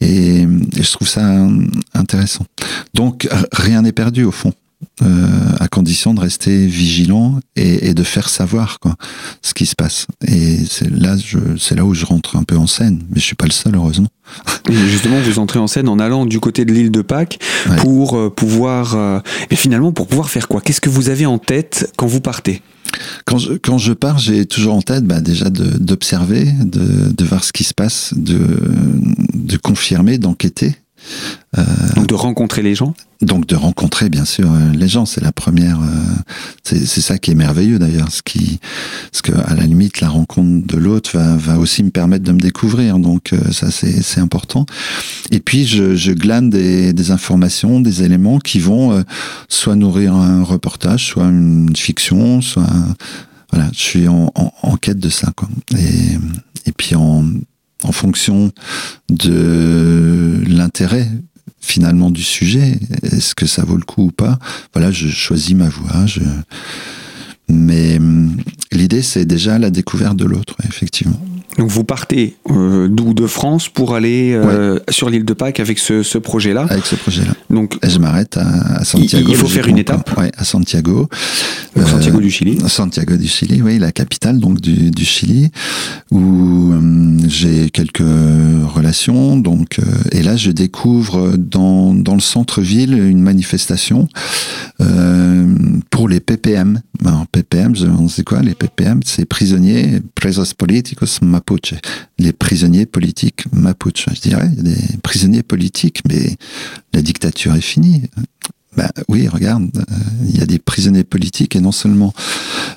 et, 0.00 0.40
et 0.40 0.82
je 0.82 0.92
trouve 0.92 1.08
ça 1.08 1.46
intéressant. 1.92 2.46
Donc 2.94 3.28
rien 3.52 3.82
n'est 3.82 3.92
perdu 3.92 4.24
au 4.24 4.32
fond. 4.32 4.54
Euh, 5.02 5.26
à 5.60 5.68
condition 5.68 6.14
de 6.14 6.20
rester 6.20 6.66
vigilant 6.66 7.40
et, 7.56 7.88
et, 7.88 7.94
de 7.94 8.02
faire 8.02 8.28
savoir 8.28 8.78
quoi, 8.80 8.94
ce 9.42 9.54
qui 9.54 9.66
se 9.66 9.74
passe. 9.74 10.06
Et 10.26 10.58
c'est 10.68 10.88
là, 10.90 11.16
c'est 11.58 11.74
là 11.74 11.84
où 11.84 11.94
je 11.94 12.04
rentre 12.04 12.36
un 12.36 12.44
peu 12.44 12.56
en 12.56 12.66
scène, 12.66 13.02
mais 13.10 13.20
je 13.20 13.24
suis 13.24 13.34
pas 13.34 13.46
le 13.46 13.52
seul 13.52 13.74
heureusement. 13.74 14.08
Et 14.70 14.74
justement, 14.88 15.20
vous 15.20 15.38
entrez 15.38 15.58
en 15.58 15.66
scène 15.66 15.88
en 15.88 15.98
allant 15.98 16.26
du 16.26 16.40
côté 16.40 16.64
de 16.64 16.72
l'île 16.72 16.90
de 16.90 17.02
Pâques 17.02 17.38
pour 17.78 18.16
euh, 18.16 18.30
pouvoir, 18.30 18.94
euh, 18.94 19.20
et 19.50 19.56
finalement 19.56 19.92
pour 19.92 20.06
pouvoir 20.06 20.30
faire 20.30 20.48
quoi? 20.48 20.60
Qu'est-ce 20.60 20.80
que 20.80 20.88
vous 20.88 21.10
avez 21.10 21.26
en 21.26 21.38
tête 21.38 21.92
quand 21.96 22.06
vous 22.06 22.20
partez? 22.20 22.62
Quand 23.26 23.38
je, 23.38 23.54
quand 23.54 23.78
je 23.78 23.92
pars, 23.92 24.18
j'ai 24.18 24.46
toujours 24.46 24.74
en 24.74 24.82
tête 24.82 25.04
bah, 25.04 25.20
déjà 25.20 25.50
d'observer, 25.50 26.44
de, 26.44 26.80
de, 26.80 27.12
de, 27.12 27.24
voir 27.24 27.44
ce 27.44 27.52
qui 27.52 27.64
se 27.64 27.74
passe, 27.74 28.14
de, 28.16 28.38
de 29.34 29.56
confirmer, 29.56 30.18
d'enquêter. 30.18 30.76
Euh, 31.58 31.62
donc 31.94 32.06
de 32.06 32.14
rencontrer 32.14 32.62
les 32.62 32.74
gens 32.74 32.94
donc 33.22 33.46
de 33.46 33.56
rencontrer 33.56 34.10
bien 34.10 34.24
sûr 34.24 34.50
euh, 34.52 34.72
les 34.74 34.88
gens, 34.88 35.06
c'est 35.06 35.22
la 35.22 35.32
première. 35.32 35.80
Euh, 35.80 35.86
c'est 36.62 37.00
ça 37.00 37.16
qui 37.16 37.30
est 37.30 37.34
merveilleux 37.34 37.78
d'ailleurs, 37.78 38.10
ce 38.10 38.22
qui, 38.22 38.58
ce 39.12 39.22
que 39.22 39.32
à 39.32 39.54
la 39.54 39.64
limite 39.64 40.00
la 40.00 40.08
rencontre 40.08 40.66
de 40.66 40.76
l'autre 40.76 41.10
va, 41.14 41.36
va 41.36 41.58
aussi 41.58 41.82
me 41.82 41.90
permettre 41.90 42.24
de 42.24 42.32
me 42.32 42.40
découvrir. 42.40 42.98
Donc 42.98 43.32
ça 43.50 43.70
c'est 43.70 44.20
important. 44.20 44.66
Et 45.30 45.40
puis 45.40 45.64
je, 45.66 45.94
je 45.94 46.12
glane 46.12 46.50
des, 46.50 47.10
informations, 47.10 47.80
des 47.80 48.02
éléments 48.02 48.38
qui 48.38 48.58
vont 48.58 49.02
soit 49.48 49.76
nourrir 49.76 50.14
un 50.14 50.42
reportage, 50.42 51.06
soit 51.06 51.24
une 51.24 51.74
fiction, 51.76 52.42
soit 52.42 52.66
voilà. 53.52 53.70
Je 53.72 53.80
suis 53.80 54.08
en 54.08 54.76
quête 54.80 54.98
de 54.98 55.08
ça 55.08 55.32
quoi. 55.34 55.48
Et, 55.78 56.18
et 56.66 56.72
puis 56.72 56.94
en 56.94 57.24
en 57.84 57.92
fonction 57.92 58.50
de 59.08 60.42
l'intérêt 60.46 61.08
finalement 61.60 62.10
du 62.10 62.22
sujet. 62.22 62.78
Est-ce 63.02 63.34
que 63.34 63.46
ça 63.46 63.64
vaut 63.64 63.76
le 63.76 63.84
coup 63.84 64.04
ou 64.04 64.10
pas? 64.10 64.38
Voilà, 64.74 64.90
je 64.90 65.08
choisis 65.08 65.54
ma 65.54 65.68
voie. 65.68 66.06
Je... 66.06 66.20
Mais 67.48 67.96
hum, 67.96 68.36
l'idée, 68.72 69.02
c'est 69.02 69.24
déjà 69.24 69.58
la 69.58 69.70
découverte 69.70 70.16
de 70.16 70.24
l'autre, 70.24 70.56
effectivement. 70.68 71.20
Donc 71.58 71.70
vous 71.70 71.84
partez 71.84 72.36
euh, 72.50 72.88
d'où 72.88 73.14
de 73.14 73.26
France 73.26 73.68
pour 73.68 73.94
aller 73.94 74.32
euh, 74.32 74.80
sur 74.88 75.08
l'île 75.08 75.24
de 75.24 75.34
Pâques 75.34 75.60
avec 75.60 75.78
ce, 75.78 76.02
ce 76.02 76.18
projet-là. 76.18 76.66
Avec 76.68 76.84
ce 76.84 76.96
projet-là. 76.96 77.32
Donc 77.48 77.78
Et 77.82 77.90
je 77.90 77.98
m'arrête 78.00 78.36
à, 78.36 78.78
à, 78.78 78.84
Santiago. 78.84 79.28
Il 79.28 79.36
faut 79.36 79.46
faire 79.46 79.68
une 79.68 79.78
étape. 79.78 80.18
Ouais, 80.18 80.32
à 80.36 80.44
Santiago. 80.44 81.08
Donc, 81.76 81.88
Santiago 81.88 82.20
du 82.20 82.30
Chili. 82.30 82.58
Euh, 82.62 82.68
Santiago 82.68 83.16
du 83.16 83.28
Chili, 83.28 83.62
oui, 83.62 83.78
la 83.78 83.92
capitale 83.92 84.40
donc 84.40 84.60
du, 84.60 84.90
du 84.90 85.04
Chili, 85.04 85.50
où 86.10 86.72
euh, 86.72 87.18
j'ai 87.28 87.70
quelques 87.70 87.98
relations. 88.00 89.36
Donc 89.36 89.78
euh, 89.78 89.82
et 90.10 90.22
là 90.22 90.36
je 90.36 90.50
découvre 90.50 91.36
dans 91.36 91.94
dans 91.94 92.14
le 92.14 92.20
centre-ville 92.20 92.94
une 92.94 93.20
manifestation 93.20 94.08
pour 95.90 96.08
les 96.08 96.20
PPM. 96.20 96.80
Alors, 97.04 97.26
PPM, 97.34 97.74
sait 98.08 98.22
quoi 98.22 98.42
les 98.42 98.54
PPM 98.54 99.00
C'est 99.04 99.24
prisonniers, 99.24 100.00
presos 100.14 100.54
políticos 100.56 101.20
Mapuche, 101.20 101.74
les 102.16 102.32
prisonniers 102.32 102.86
politiques 102.86 103.52
Mapuche. 103.52 104.06
Je 104.14 104.20
dirais, 104.20 104.48
des 104.48 104.76
prisonniers 105.02 105.42
politiques, 105.42 106.02
mais 106.08 106.36
la 106.92 107.02
dictature 107.02 107.52
est 107.56 107.60
finie. 107.60 108.02
Ben 108.76 108.88
oui, 109.08 109.26
regarde, 109.26 109.68
euh, 109.76 109.94
il 110.28 110.38
y 110.38 110.42
a 110.42 110.46
des 110.46 110.60
prisonniers 110.60 111.02
politiques 111.02 111.56
et 111.56 111.60
non 111.60 111.72
seulement 111.72 112.12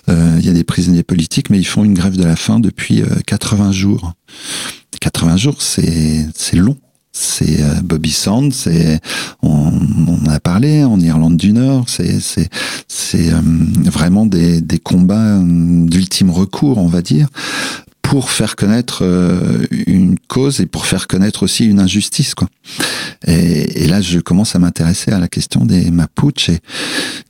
euh, 0.09 0.37
il 0.39 0.45
y 0.45 0.49
a 0.49 0.53
des 0.53 0.63
prisonniers 0.63 1.03
politiques, 1.03 1.51
mais 1.51 1.59
ils 1.59 1.67
font 1.67 1.83
une 1.83 1.93
grève 1.93 2.17
de 2.17 2.23
la 2.23 2.35
faim 2.35 2.59
depuis 2.59 3.03
80 3.27 3.69
euh, 3.69 3.71
jours. 3.71 4.13
80 4.99 5.37
jours, 5.37 5.61
c'est 5.61 6.25
long. 6.53 6.77
C'est 7.19 7.83
Bobby 7.83 8.12
Sand, 8.12 8.53
c'est 8.53 9.00
on, 9.41 9.71
on, 10.07 10.29
a 10.29 10.39
parlé 10.39 10.83
en 10.83 11.00
Irlande 11.00 11.38
du 11.38 11.53
Nord, 11.53 11.86
c'est 11.88 12.19
c'est 12.19 12.50
c'est 12.88 13.31
vraiment 13.83 14.25
des 14.25 14.62
des 14.62 14.79
combats 14.79 15.39
d'ultime 15.41 16.29
recours, 16.29 16.77
on 16.77 16.88
va 16.88 17.01
dire 17.01 17.27
pour 18.07 18.29
faire 18.29 18.55
connaître 18.55 19.03
euh, 19.03 19.67
une 19.86 20.17
cause 20.29 20.62
et 20.62 20.65
pour 20.65 20.86
faire 20.86 21.07
connaître 21.07 21.43
aussi 21.43 21.65
une 21.65 21.81
injustice 21.81 22.36
quoi. 22.36 22.47
Et, 23.25 23.83
et 23.83 23.88
là 23.88 24.00
je 24.00 24.19
commence 24.19 24.55
à 24.55 24.59
m'intéresser 24.59 25.12
à 25.12 25.19
la 25.19 25.27
question 25.27 25.65
des 25.65 25.91
Mapuches 25.91 26.50
et 26.50 26.59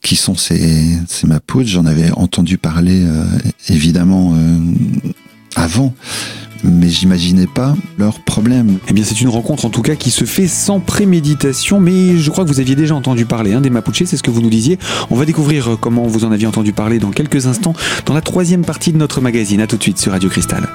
qui 0.03 0.15
sont 0.15 0.35
ces 0.35 0.95
ces 1.07 1.25
Mapuches 1.25 1.69
j'en 1.69 1.87
avais 1.87 2.11
entendu 2.11 2.59
parler 2.59 3.03
euh, 3.03 3.25
évidemment 3.69 4.35
euh, 4.35 4.59
avant 5.57 5.93
mais 6.63 6.89
j'imaginais 6.89 7.47
pas 7.47 7.75
leurs 7.97 8.19
problèmes. 8.19 8.77
Eh 8.87 8.93
bien, 8.93 9.03
c'est 9.03 9.21
une 9.21 9.29
rencontre 9.29 9.65
en 9.65 9.69
tout 9.69 9.81
cas 9.81 9.95
qui 9.95 10.11
se 10.11 10.25
fait 10.25 10.47
sans 10.47 10.79
préméditation, 10.79 11.79
mais 11.79 12.17
je 12.17 12.29
crois 12.29 12.43
que 12.43 12.49
vous 12.49 12.59
aviez 12.59 12.75
déjà 12.75 12.95
entendu 12.95 13.25
parler 13.25 13.53
hein, 13.53 13.61
des 13.61 13.69
Mapuches, 13.69 14.03
c'est 14.05 14.17
ce 14.17 14.23
que 14.23 14.31
vous 14.31 14.41
nous 14.41 14.49
disiez. 14.49 14.79
On 15.09 15.15
va 15.15 15.25
découvrir 15.25 15.73
euh, 15.73 15.75
comment 15.79 16.07
vous 16.07 16.25
en 16.25 16.31
aviez 16.31 16.47
entendu 16.47 16.73
parler 16.73 16.99
dans 16.99 17.11
quelques 17.11 17.47
instants 17.47 17.73
dans 18.05 18.13
la 18.13 18.21
troisième 18.21 18.65
partie 18.65 18.91
de 18.91 18.97
notre 18.97 19.21
magazine. 19.21 19.61
A 19.61 19.67
tout 19.67 19.77
de 19.77 19.83
suite 19.83 19.99
sur 19.99 20.11
Radio 20.11 20.29
Cristal. 20.29 20.67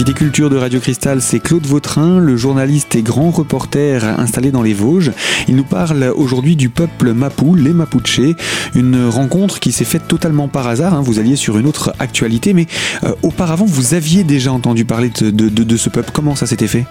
L'invité 0.00 0.18
culture 0.18 0.48
de 0.48 0.56
Radio 0.56 0.80
Cristal, 0.80 1.20
c'est 1.20 1.40
Claude 1.40 1.66
Vautrin, 1.66 2.20
le 2.20 2.34
journaliste 2.34 2.94
et 2.94 3.02
grand 3.02 3.30
reporter 3.30 4.02
installé 4.18 4.50
dans 4.50 4.62
les 4.62 4.72
Vosges. 4.72 5.12
Il 5.46 5.56
nous 5.56 5.64
parle 5.64 6.10
aujourd'hui 6.16 6.56
du 6.56 6.70
peuple 6.70 7.12
Mapou, 7.12 7.54
les 7.54 7.74
Mapuche, 7.74 8.22
une 8.74 9.08
rencontre 9.08 9.60
qui 9.60 9.72
s'est 9.72 9.84
faite 9.84 10.08
totalement 10.08 10.48
par 10.48 10.68
hasard. 10.68 10.94
Hein. 10.94 11.02
Vous 11.02 11.18
alliez 11.18 11.36
sur 11.36 11.58
une 11.58 11.66
autre 11.66 11.92
actualité, 11.98 12.54
mais 12.54 12.66
euh, 13.04 13.12
auparavant, 13.22 13.66
vous 13.66 13.92
aviez 13.92 14.24
déjà 14.24 14.54
entendu 14.54 14.86
parler 14.86 15.10
de, 15.10 15.30
de 15.30 15.76
ce 15.76 15.90
peuple. 15.90 16.12
Comment 16.14 16.34
ça 16.34 16.46
s'était 16.46 16.66
fait? 16.66 16.86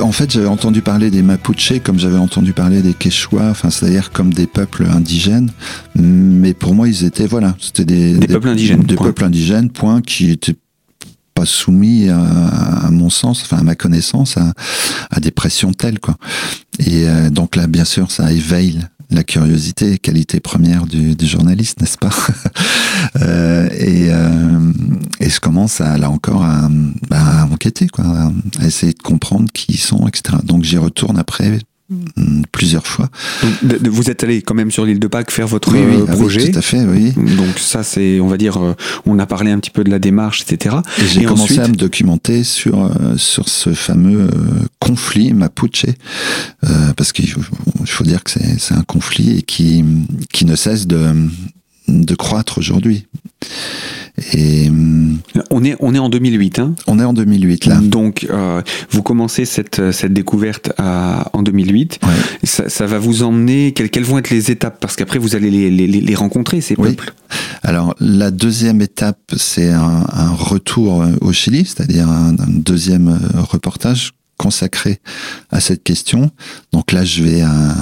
En 0.00 0.12
fait, 0.12 0.32
j'avais 0.32 0.46
entendu 0.46 0.80
parler 0.80 1.10
des 1.10 1.20
Mapuche 1.20 1.74
comme 1.84 1.98
j'avais 1.98 2.16
entendu 2.16 2.54
parler 2.54 2.80
des 2.80 2.94
Quechua, 2.94 3.50
enfin, 3.50 3.68
c'est-à-dire 3.68 4.12
comme 4.12 4.32
des 4.32 4.46
peuples 4.46 4.86
indigènes. 4.86 5.50
Mais 5.94 6.54
pour 6.54 6.74
moi, 6.74 6.88
ils 6.88 7.04
étaient, 7.04 7.26
voilà, 7.26 7.54
c'était 7.60 7.84
des, 7.84 8.14
des, 8.14 8.28
peuples 8.28 8.48
indigènes. 8.48 8.80
Des 8.80 8.96
peuples 8.96 9.24
indigènes, 9.24 9.68
point, 9.68 10.00
qui 10.00 10.30
étaient 10.30 10.56
soumis 11.44 12.08
à, 12.08 12.90
mon 12.90 13.10
sens, 13.10 13.42
enfin 13.42 13.58
à 13.58 13.62
ma 13.62 13.74
connaissance, 13.74 14.36
à, 14.36 15.20
des 15.20 15.30
pressions 15.30 15.72
telles 15.72 16.00
quoi. 16.00 16.16
Et 16.78 17.08
euh, 17.08 17.30
donc 17.30 17.56
là, 17.56 17.66
bien 17.66 17.84
sûr, 17.84 18.10
ça 18.10 18.32
éveille 18.32 18.80
la 19.10 19.24
curiosité, 19.24 19.98
qualité 19.98 20.38
première 20.38 20.86
du, 20.86 21.14
journaliste, 21.20 21.80
n'est-ce 21.80 21.98
pas? 21.98 22.10
Euh, 23.22 23.68
et, 23.72 24.08
euh, 24.10 24.72
et 25.20 25.30
je 25.30 25.40
commence 25.40 25.80
à, 25.80 25.96
là 25.98 26.10
encore 26.10 26.42
à, 26.42 26.68
bah, 27.08 27.42
à 27.42 27.44
enquêter, 27.46 27.86
quoi, 27.86 28.04
à 28.60 28.66
essayer 28.66 28.92
de 28.92 29.02
comprendre 29.02 29.50
qui 29.52 29.72
ils 29.72 29.78
sont, 29.78 30.06
etc. 30.08 30.36
Donc 30.44 30.64
j'y 30.64 30.78
retourne 30.78 31.18
après 31.18 31.58
plusieurs 32.52 32.86
fois. 32.86 33.08
vous 33.62 34.10
êtes 34.10 34.22
allé 34.22 34.42
quand 34.42 34.54
même 34.54 34.70
sur 34.70 34.84
l'île 34.84 34.98
de 34.98 35.06
Pâques 35.06 35.30
faire 35.30 35.46
votre 35.46 35.74
euh, 35.74 36.04
ah 36.08 36.12
projet. 36.12 36.42
oui, 36.42 36.50
tout 36.50 36.58
à 36.58 36.62
fait, 36.62 36.84
oui. 36.84 37.12
Donc 37.12 37.58
ça, 37.58 37.82
c'est, 37.82 38.20
on 38.20 38.26
va 38.26 38.36
dire, 38.36 38.58
euh, 38.58 38.74
on 39.06 39.18
a 39.18 39.26
parlé 39.26 39.50
un 39.50 39.58
petit 39.58 39.70
peu 39.70 39.84
de 39.84 39.90
la 39.90 39.98
démarche, 39.98 40.42
etc. 40.42 40.76
Et 40.98 41.06
j'ai 41.06 41.24
commencé 41.24 41.58
à 41.58 41.68
me 41.68 41.74
documenter 41.74 42.44
sur 42.44 42.84
euh, 42.84 43.16
sur 43.16 43.48
ce 43.48 43.72
fameux 43.72 44.28
conflit 44.80 45.32
Mapuche, 45.32 45.86
parce 46.96 47.12
qu'il 47.12 47.30
faut, 47.30 47.40
faut, 47.86 48.04
dire 48.04 48.22
que 48.22 48.30
c'est 48.30 48.74
un 48.74 48.82
conflit 48.82 49.42
qui 49.44 49.84
qui 50.32 50.44
ne 50.44 50.56
cesse 50.56 50.86
de 50.86 51.14
de 51.88 52.14
croître 52.14 52.58
aujourd'hui. 52.58 53.06
Et 54.32 54.70
on 55.50 55.64
est 55.64 55.76
on 55.80 55.94
est 55.94 55.98
en 55.98 56.08
2008. 56.08 56.58
Hein? 56.58 56.74
On 56.86 56.98
est 56.98 57.04
en 57.04 57.12
2008 57.12 57.66
là. 57.66 57.76
Donc 57.76 58.26
euh, 58.30 58.62
vous 58.90 59.02
commencez 59.02 59.44
cette 59.44 59.92
cette 59.92 60.12
découverte 60.12 60.72
à, 60.78 61.30
en 61.32 61.42
2008. 61.42 62.00
Ouais. 62.02 62.08
Ça, 62.44 62.68
ça, 62.68 62.86
va 62.86 62.98
vous 62.98 63.22
emmener 63.22 63.72
quelles, 63.72 63.90
quelles 63.90 64.04
vont 64.04 64.18
être 64.18 64.30
les 64.30 64.50
étapes? 64.50 64.78
Parce 64.80 64.96
qu'après 64.96 65.18
vous 65.18 65.36
allez 65.36 65.50
les, 65.50 65.70
les, 65.70 65.86
les 65.86 66.14
rencontrer 66.14 66.60
ces 66.60 66.74
oui. 66.78 66.90
peuples. 66.90 67.14
Alors 67.62 67.94
la 68.00 68.30
deuxième 68.30 68.80
étape 68.80 69.18
c'est 69.36 69.70
un, 69.70 70.04
un, 70.12 70.30
retour 70.30 71.04
au 71.20 71.32
Chili, 71.32 71.64
c'est-à-dire 71.64 72.08
un, 72.08 72.30
un 72.38 72.48
deuxième 72.48 73.08
euh, 73.08 73.40
reportage 73.40 74.12
consacré 74.38 75.00
à 75.50 75.60
cette 75.60 75.82
question. 75.82 76.30
Donc 76.72 76.92
là, 76.92 77.04
je 77.04 77.22
vais 77.22 77.42
à, 77.42 77.74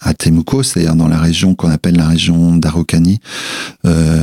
à 0.00 0.12
Temuco, 0.12 0.62
c'est-à-dire 0.62 0.96
dans 0.96 1.08
la 1.08 1.18
région 1.18 1.54
qu'on 1.54 1.70
appelle 1.70 1.96
la 1.96 2.08
région 2.08 2.56
d'Araucanie, 2.56 3.20
euh, 3.86 4.22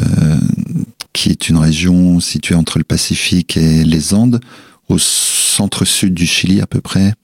qui 1.18 1.32
est 1.32 1.50
une 1.50 1.58
région 1.58 2.20
située 2.20 2.54
entre 2.54 2.78
le 2.78 2.84
Pacifique 2.84 3.58
et 3.58 3.84
les 3.84 4.14
Andes, 4.14 4.40
au 4.88 5.00
centre-sud 5.00 6.14
du 6.14 6.28
Chili 6.28 6.62
à 6.62 6.68
peu 6.68 6.80
près. 6.80 7.16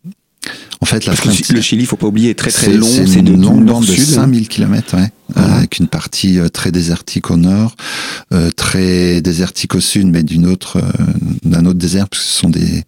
En 0.82 0.86
fait, 0.86 1.06
la 1.06 1.14
Parce 1.14 1.50
le 1.50 1.62
Chili, 1.62 1.86
faut 1.86 1.96
pas 1.96 2.08
oublier, 2.08 2.32
est 2.32 2.34
très 2.34 2.50
très 2.50 2.74
long. 2.74 2.88
C'est 2.88 3.20
une 3.20 3.40
longue 3.40 3.66
bande 3.66 3.86
de 3.86 3.96
5000 3.96 4.48
km, 4.48 4.98
ouais, 4.98 5.10
ah. 5.36 5.58
avec 5.58 5.78
une 5.78 5.88
partie 5.88 6.40
euh, 6.40 6.50
très 6.50 6.72
désertique 6.72 7.30
au 7.30 7.38
nord, 7.38 7.76
euh, 8.34 8.50
très 8.50 9.22
désertique 9.22 9.76
au 9.76 9.80
sud, 9.80 10.08
mais 10.08 10.24
d'une 10.24 10.48
autre, 10.48 10.78
euh, 10.78 11.04
d'un 11.46 11.64
autre 11.66 11.80
désert, 11.80 12.10
parce 12.10 12.24
que 12.24 12.28
ce 12.28 12.40
sont 12.40 12.50
des 12.50 12.84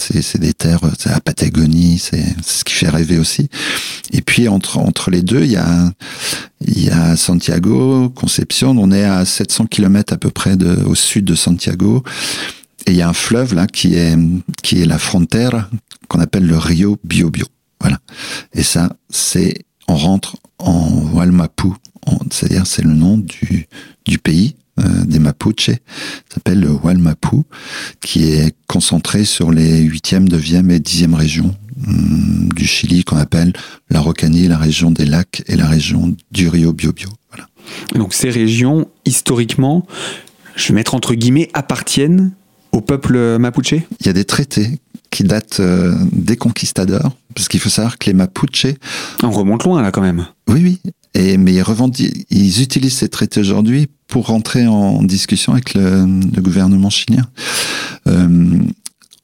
c'est 0.00 0.40
des 0.40 0.52
terres, 0.52 0.80
c'est 0.98 1.10
la 1.10 1.20
Patagonie, 1.20 1.98
c'est 1.98 2.24
ce 2.42 2.64
qui 2.64 2.74
fait 2.74 2.88
rêver 2.88 3.18
aussi. 3.18 3.48
Et 4.12 4.22
puis 4.22 4.48
entre 4.48 4.78
entre 4.78 5.10
les 5.10 5.22
deux, 5.22 5.42
il 5.42 5.52
y 5.52 5.56
a 5.56 5.92
il 6.66 6.84
y 6.84 6.90
a 6.90 7.16
Santiago, 7.16 8.10
Concepción. 8.10 8.76
On 8.78 8.90
est 8.92 9.04
à 9.04 9.24
700 9.24 9.66
km 9.66 10.12
à 10.12 10.16
peu 10.16 10.30
près 10.30 10.56
au 10.86 10.94
sud 10.94 11.24
de 11.24 11.34
Santiago. 11.34 12.02
Et 12.86 12.92
il 12.92 12.96
y 12.96 13.02
a 13.02 13.08
un 13.08 13.14
fleuve 13.14 13.54
là 13.54 13.66
qui 13.66 13.94
est 13.94 14.16
qui 14.62 14.80
est 14.80 14.86
la 14.86 14.98
frontière 14.98 15.68
qu'on 16.08 16.20
appelle 16.20 16.46
le 16.46 16.58
Rio 16.58 16.98
Biobio. 17.04 17.46
Voilà. 17.80 17.98
Et 18.54 18.62
ça, 18.62 18.90
c'est 19.10 19.54
on 19.88 19.96
rentre 19.96 20.36
en 20.58 20.88
Walmapu, 21.12 21.68
c'est-à-dire 22.30 22.66
c'est 22.66 22.82
le 22.82 22.92
nom 22.92 23.18
du 23.18 23.66
du 24.04 24.18
pays 24.18 24.56
Mapuche, 25.40 25.70
s'appelle 26.32 26.60
le 26.60 26.70
Walmapu, 26.70 27.42
qui 28.00 28.32
est 28.32 28.54
concentré 28.66 29.24
sur 29.24 29.50
les 29.50 29.82
8e, 29.82 30.28
9e 30.28 30.70
et 30.70 30.78
10e 30.78 31.14
régions 31.14 31.54
hum, 31.86 32.50
du 32.54 32.66
Chili 32.66 33.04
qu'on 33.04 33.16
appelle 33.16 33.52
la 33.88 34.00
Rocanie, 34.00 34.48
la 34.48 34.58
région 34.58 34.90
des 34.90 35.06
lacs 35.06 35.42
et 35.46 35.56
la 35.56 35.66
région 35.66 36.14
du 36.30 36.48
Rio 36.48 36.72
Biobio. 36.72 37.08
Donc 37.94 38.14
ces 38.14 38.30
régions, 38.30 38.88
historiquement, 39.04 39.86
je 40.56 40.68
vais 40.68 40.74
mettre 40.74 40.94
entre 40.94 41.14
guillemets, 41.14 41.48
appartiennent 41.54 42.32
au 42.72 42.80
peuple 42.80 43.38
mapuche? 43.38 43.72
Il 43.72 44.06
y 44.06 44.08
a 44.08 44.12
des 44.12 44.24
traités 44.24 44.80
qui 45.10 45.24
datent 45.24 45.60
euh, 45.60 45.94
des 46.12 46.36
conquistadors, 46.36 47.16
parce 47.34 47.48
qu'il 47.48 47.60
faut 47.60 47.68
savoir 47.68 47.98
que 47.98 48.06
les 48.06 48.12
Mapuche... 48.12 48.66
On 49.22 49.30
remonte 49.30 49.64
loin 49.64 49.82
là 49.82 49.90
quand 49.90 50.02
même. 50.02 50.26
Oui, 50.46 50.60
oui. 50.62 50.92
Et, 51.14 51.36
mais 51.36 51.52
ils, 51.52 52.24
ils 52.30 52.62
utilisent 52.62 52.98
ces 52.98 53.08
traités 53.08 53.40
aujourd'hui 53.40 53.88
pour 54.06 54.26
rentrer 54.26 54.68
en 54.68 55.02
discussion 55.02 55.52
avec 55.52 55.74
le, 55.74 56.06
le 56.06 56.42
gouvernement 56.42 56.90
chilien. 56.90 57.26
Euh, 58.06 58.58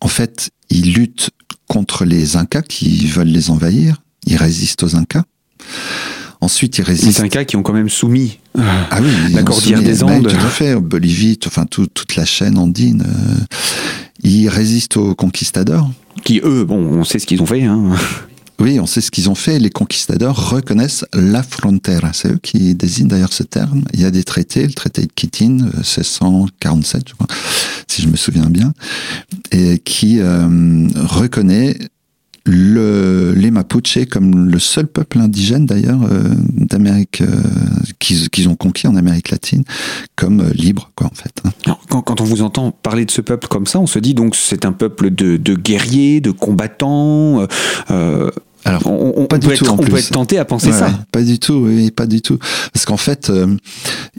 en 0.01 0.09
fait, 0.09 0.51
ils 0.71 0.93
luttent 0.93 1.31
contre 1.69 2.05
les 2.05 2.37
Incas 2.37 2.63
qui 2.63 3.07
veulent 3.07 3.29
les 3.29 3.51
envahir. 3.51 4.03
Ils 4.27 4.37
résistent 4.37 4.83
aux 4.83 4.97
Incas. 4.97 5.23
Ensuite, 6.47 6.79
ils 6.79 6.85
résistent. 6.85 7.19
Les 7.19 7.25
Incas 7.25 7.45
qui 7.45 7.57
ont 7.57 7.65
quand 7.65 7.73
même 7.73 7.89
soumis 7.89 8.39
euh, 8.57 8.63
ah 8.93 9.01
oui, 9.03 9.33
la 9.33 9.43
cordillère 9.43 9.83
des 9.83 10.05
Andes. 10.05 10.29
Tout 10.29 10.37
à 10.37 10.49
fait, 10.49 10.77
Bolivie, 10.77 11.41
enfin 11.45 11.67
tout, 11.67 11.89
toute 11.89 12.15
la 12.15 12.25
chaîne 12.25 12.57
andine. 12.57 13.03
Euh, 13.05 13.35
ils 14.23 14.49
résistent 14.49 14.97
aux 14.97 15.17
conquistadors. 15.17 15.91
Qui, 16.23 16.41
eux, 16.45 16.63
bon, 16.63 16.77
on 16.77 17.03
sait 17.03 17.19
ce 17.19 17.27
qu'ils 17.27 17.43
ont 17.43 17.47
fait. 17.47 17.65
Hein. 17.65 17.91
Oui, 18.59 18.81
on 18.81 18.87
sait 18.87 19.03
ce 19.03 19.11
qu'ils 19.11 19.29
ont 19.29 19.35
fait. 19.35 19.59
Les 19.59 19.69
conquistadors 19.69 20.51
reconnaissent 20.51 21.05
la 21.13 21.43
frontera. 21.43 22.15
C'est 22.15 22.29
eux 22.29 22.39
qui 22.43 22.75
désignent 22.75 23.09
d'ailleurs 23.09 23.35
ce 23.35 23.43
terme. 23.43 23.83
Il 23.93 24.01
y 24.01 24.07
a 24.07 24.11
des 24.11 24.25
traités, 24.25 24.67
le 24.67 24.73
traité 24.73 25.03
de 25.03 25.13
Kitin, 25.15 25.59
1647, 25.75 26.97
euh, 26.97 27.05
je 27.07 27.15
crois, 27.15 27.27
si 27.87 28.01
je 28.01 28.09
me 28.09 28.17
souviens 28.17 28.49
bien, 28.49 28.73
et 29.53 29.79
qui 29.79 30.21
euh, 30.21 30.89
reconnaît 31.05 31.77
le, 32.47 33.33
les 33.37 33.51
Mapuche 33.51 33.99
comme 34.11 34.49
le 34.49 34.59
seul 34.59 34.87
peuple 34.87 35.19
indigène 35.19 35.67
d'ailleurs 35.67 36.01
euh, 36.05 36.23
d'Amérique 36.53 37.21
euh, 37.21 37.27
qu'ils 37.99 38.49
ont 38.49 38.55
conquis 38.55 38.87
en 38.87 38.97
Amérique 38.97 39.31
latine 39.31 39.65
comme 40.15 40.41
euh, 40.41 40.51
libre 40.53 40.91
quoi 40.95 41.09
en 41.09 41.15
fait. 41.15 41.33
Hein. 41.45 41.51
Alors, 41.65 41.81
quand, 41.89 42.03
quand, 42.03 42.21
on 42.21 42.25
vous 42.25 42.43
entend 42.43 42.71
parler 42.71 43.05
de 43.05 43.11
ce 43.11 43.21
peuple 43.21 43.49
comme 43.49 43.67
ça, 43.67 43.81
on 43.81 43.87
se 43.87 43.99
dit 43.99 44.15
donc 44.15 44.37
c'est 44.37 44.65
un 44.65 44.73
peuple 44.73 45.11
de, 45.11 45.37
de 45.37 45.55
guerriers, 45.55 46.21
de 46.21 46.31
combattants. 46.31 47.47
Alors, 48.66 48.87
on, 48.87 49.14
on, 49.16 49.26
peut, 49.26 49.37
être, 49.37 49.72
on 49.72 49.76
peut, 49.76 49.96
être, 49.96 50.11
tenté 50.11 50.38
à 50.38 50.44
penser 50.44 50.68
ouais, 50.68 50.79
ça. 50.79 50.90
Pas 51.12 51.22
du 51.22 51.38
tout, 51.38 51.55
oui, 51.55 51.92
pas 51.92 52.07
du 52.07 52.20
tout. 52.20 52.37
Parce 52.72 52.85
qu'en 52.85 52.96
fait, 52.96 53.31
euh, 53.31 53.46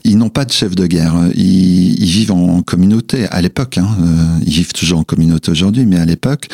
ils 0.06 0.18
n'ont 0.18 0.30
pas 0.30 0.46
de 0.46 0.54
chef 0.54 0.74
de 0.74 0.88
guerre. 0.88 1.16
Ils, 1.36 2.02
ils 2.02 2.10
vivent 2.10 2.32
en 2.32 2.62
communauté. 2.62 3.28
À 3.28 3.42
l'époque, 3.42 3.78
hein, 3.78 3.90
euh, 4.02 4.40
ils 4.46 4.54
vivent 4.54 4.72
toujours 4.72 5.00
en 5.00 5.04
communauté 5.04 5.52
aujourd'hui, 5.52 5.86
mais 5.86 5.98
à 5.98 6.06
l'époque, 6.06 6.48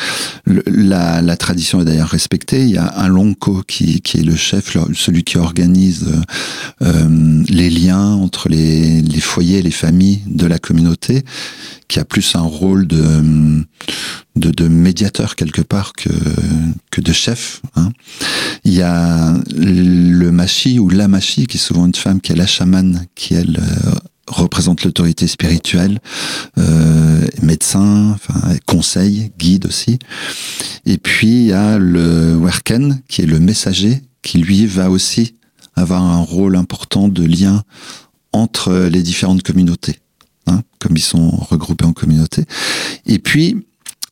la, 0.44 1.22
la, 1.22 1.36
tradition 1.36 1.80
est 1.82 1.84
d'ailleurs 1.84 2.08
respectée. 2.08 2.62
Il 2.62 2.70
y 2.70 2.78
a 2.78 2.98
un 2.98 3.06
lonco 3.06 3.62
qui, 3.66 4.00
qui 4.00 4.18
est 4.18 4.24
le 4.24 4.34
chef, 4.34 4.76
celui 4.94 5.22
qui 5.22 5.38
organise 5.38 6.06
euh, 6.82 7.44
les 7.48 7.70
liens 7.70 8.14
entre 8.14 8.48
les, 8.48 9.02
les 9.02 9.20
foyers, 9.20 9.62
les 9.62 9.70
familles 9.70 10.22
de 10.26 10.46
la 10.46 10.58
communauté, 10.58 11.22
qui 11.86 12.00
a 12.00 12.04
plus 12.04 12.34
un 12.34 12.40
rôle 12.40 12.88
de 12.88 13.64
de, 14.36 14.50
de 14.50 14.68
médiateur 14.68 15.36
quelque 15.36 15.62
part 15.62 15.92
que, 15.92 16.10
que 16.90 17.00
de 17.00 17.12
chef. 17.12 17.62
Hein. 17.76 17.92
Il 18.64 18.72
y 18.72 18.82
a 18.82 19.34
le 19.56 20.30
machi 20.30 20.78
ou 20.78 20.88
la 20.88 21.08
machi, 21.08 21.46
qui 21.46 21.56
est 21.56 21.60
souvent 21.60 21.86
une 21.86 21.94
femme, 21.94 22.20
qui 22.20 22.32
est 22.32 22.36
la 22.36 22.46
chamane, 22.46 23.06
qui 23.14 23.34
elle 23.34 23.58
euh, 23.58 23.90
représente 24.26 24.84
l'autorité 24.84 25.26
spirituelle, 25.26 26.00
euh, 26.58 27.26
médecin, 27.42 28.10
enfin, 28.14 28.54
conseil, 28.66 29.30
guide 29.38 29.66
aussi. 29.66 29.98
Et 30.86 30.98
puis 30.98 31.28
il 31.28 31.46
y 31.46 31.52
a 31.52 31.78
le 31.78 32.36
werken, 32.36 33.02
qui 33.08 33.22
est 33.22 33.26
le 33.26 33.38
messager, 33.38 34.02
qui 34.22 34.38
lui 34.38 34.66
va 34.66 34.90
aussi 34.90 35.34
avoir 35.76 36.02
un 36.02 36.20
rôle 36.20 36.56
important 36.56 37.08
de 37.08 37.24
lien 37.24 37.62
entre 38.32 38.88
les 38.90 39.02
différentes 39.02 39.42
communautés. 39.42 39.98
Hein, 40.46 40.60
comme 40.78 40.94
ils 40.96 41.02
sont 41.02 41.30
regroupés 41.30 41.86
en 41.86 41.94
communauté. 41.94 42.44
Et 43.06 43.18
puis, 43.18 43.64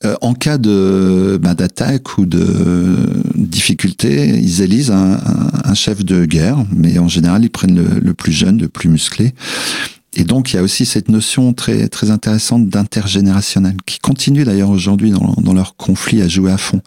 euh, 0.04 0.16
en 0.20 0.34
cas 0.34 0.58
de 0.58 1.38
bah, 1.40 1.54
d'attaque 1.54 2.18
ou 2.18 2.26
de 2.26 3.22
difficulté, 3.36 4.28
ils 4.28 4.60
élisent 4.62 4.90
un, 4.90 5.12
un, 5.14 5.50
un, 5.64 5.74
chef 5.74 6.04
de 6.04 6.24
guerre, 6.24 6.64
mais 6.74 6.98
en 6.98 7.08
général, 7.08 7.44
ils 7.44 7.50
prennent 7.50 7.76
le, 7.76 8.00
le, 8.00 8.14
plus 8.14 8.32
jeune, 8.32 8.60
le 8.60 8.68
plus 8.68 8.88
musclé. 8.88 9.32
et 10.14 10.24
donc 10.24 10.52
il 10.52 10.56
y 10.56 10.58
a 10.58 10.62
aussi 10.62 10.84
cette 10.86 11.08
notion 11.08 11.52
très 11.52 11.88
très 11.88 12.10
intéressante 12.10 12.68
d'intergénérationnel 12.68 13.76
qui 13.86 13.98
continue 13.98 14.44
d'ailleurs 14.44 14.70
aujourd'hui 14.70 15.10
dans, 15.10 15.34
dans 15.38 15.54
leur 15.54 15.76
conflit 15.76 16.20
à 16.20 16.28
jouer 16.28 16.50
à 16.50 16.58
fond. 16.58 16.80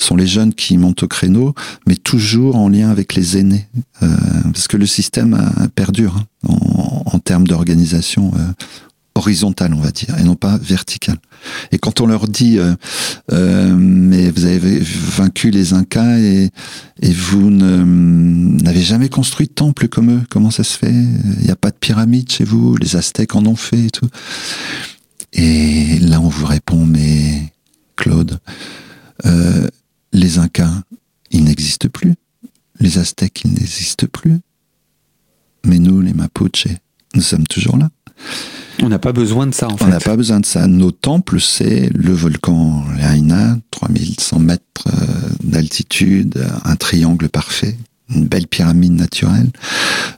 Ce 0.00 0.08
sont 0.08 0.16
les 0.16 0.26
jeunes 0.26 0.52
qui 0.52 0.76
montent 0.76 1.04
au 1.04 1.08
créneau, 1.08 1.54
mais 1.86 1.94
toujours 1.94 2.56
en 2.56 2.68
lien 2.68 2.90
avec 2.90 3.14
les 3.14 3.38
aînés, 3.38 3.68
euh, 4.02 4.08
parce 4.52 4.66
que 4.66 4.76
le 4.76 4.86
système 4.86 5.38
perdure 5.74 6.16
hein, 6.16 6.48
en, 6.48 7.02
en, 7.06 7.18
termes 7.20 7.46
d'organisation 7.46 8.32
euh, 8.36 8.52
horizontale, 9.16 9.74
on 9.74 9.80
va 9.80 9.90
dire, 9.90 10.18
et 10.18 10.22
non 10.22 10.36
pas 10.36 10.58
verticale. 10.58 11.18
Et 11.72 11.78
quand 11.78 12.00
on 12.00 12.06
leur 12.06 12.28
dit, 12.28 12.58
euh, 12.58 12.74
euh, 13.32 13.74
mais 13.76 14.30
vous 14.30 14.44
avez 14.44 14.78
vaincu 14.80 15.50
les 15.50 15.72
Incas 15.72 16.18
et, 16.18 16.50
vous 17.02 17.50
n'avez 17.50 18.82
jamais 18.82 19.08
construit 19.08 19.46
de 19.46 19.52
temple 19.52 19.88
comme 19.88 20.10
eux, 20.10 20.22
comment 20.30 20.50
ça 20.50 20.64
se 20.64 20.76
fait? 20.76 20.92
Il 20.92 21.44
n'y 21.44 21.50
a 21.50 21.56
pas 21.56 21.70
de 21.70 21.76
pyramide 21.76 22.30
chez 22.30 22.44
vous, 22.44 22.76
les 22.76 22.96
Aztèques 22.96 23.34
en 23.36 23.44
ont 23.46 23.56
fait 23.56 23.86
et 23.86 23.90
tout. 23.90 24.08
Et 25.32 25.98
là, 26.00 26.20
on 26.20 26.28
vous 26.28 26.46
répond, 26.46 26.84
mais 26.86 27.52
Claude, 27.96 28.38
euh, 29.26 29.68
les 30.12 30.38
Incas, 30.38 30.82
ils 31.30 31.44
n'existent 31.44 31.88
plus. 31.88 32.14
Les 32.80 32.98
Aztèques, 32.98 33.42
ils 33.44 33.52
n'existent 33.52 34.06
plus. 34.10 34.38
Mais 35.64 35.78
nous, 35.78 36.00
les 36.00 36.14
Mapuches, 36.14 36.68
nous 37.14 37.22
sommes 37.22 37.46
toujours 37.46 37.76
là. 37.76 37.90
On 38.82 38.88
n'a 38.88 38.98
pas 38.98 39.12
besoin 39.12 39.46
de 39.46 39.54
ça, 39.54 39.68
en 39.68 39.76
fait. 39.76 39.84
On 39.84 39.88
n'a 39.88 40.00
pas 40.00 40.16
besoin 40.16 40.40
de 40.40 40.46
ça. 40.46 40.66
Nos 40.66 40.90
temples, 40.90 41.40
c'est 41.40 41.90
le 41.94 42.12
volcan 42.12 42.84
Leaina, 42.96 43.56
3100 43.70 44.38
mètres 44.40 44.62
euh, 44.86 44.90
d'altitude, 45.42 46.46
un 46.64 46.76
triangle 46.76 47.28
parfait, 47.28 47.76
une 48.14 48.26
belle 48.26 48.46
pyramide 48.46 48.92
naturelle. 48.92 49.50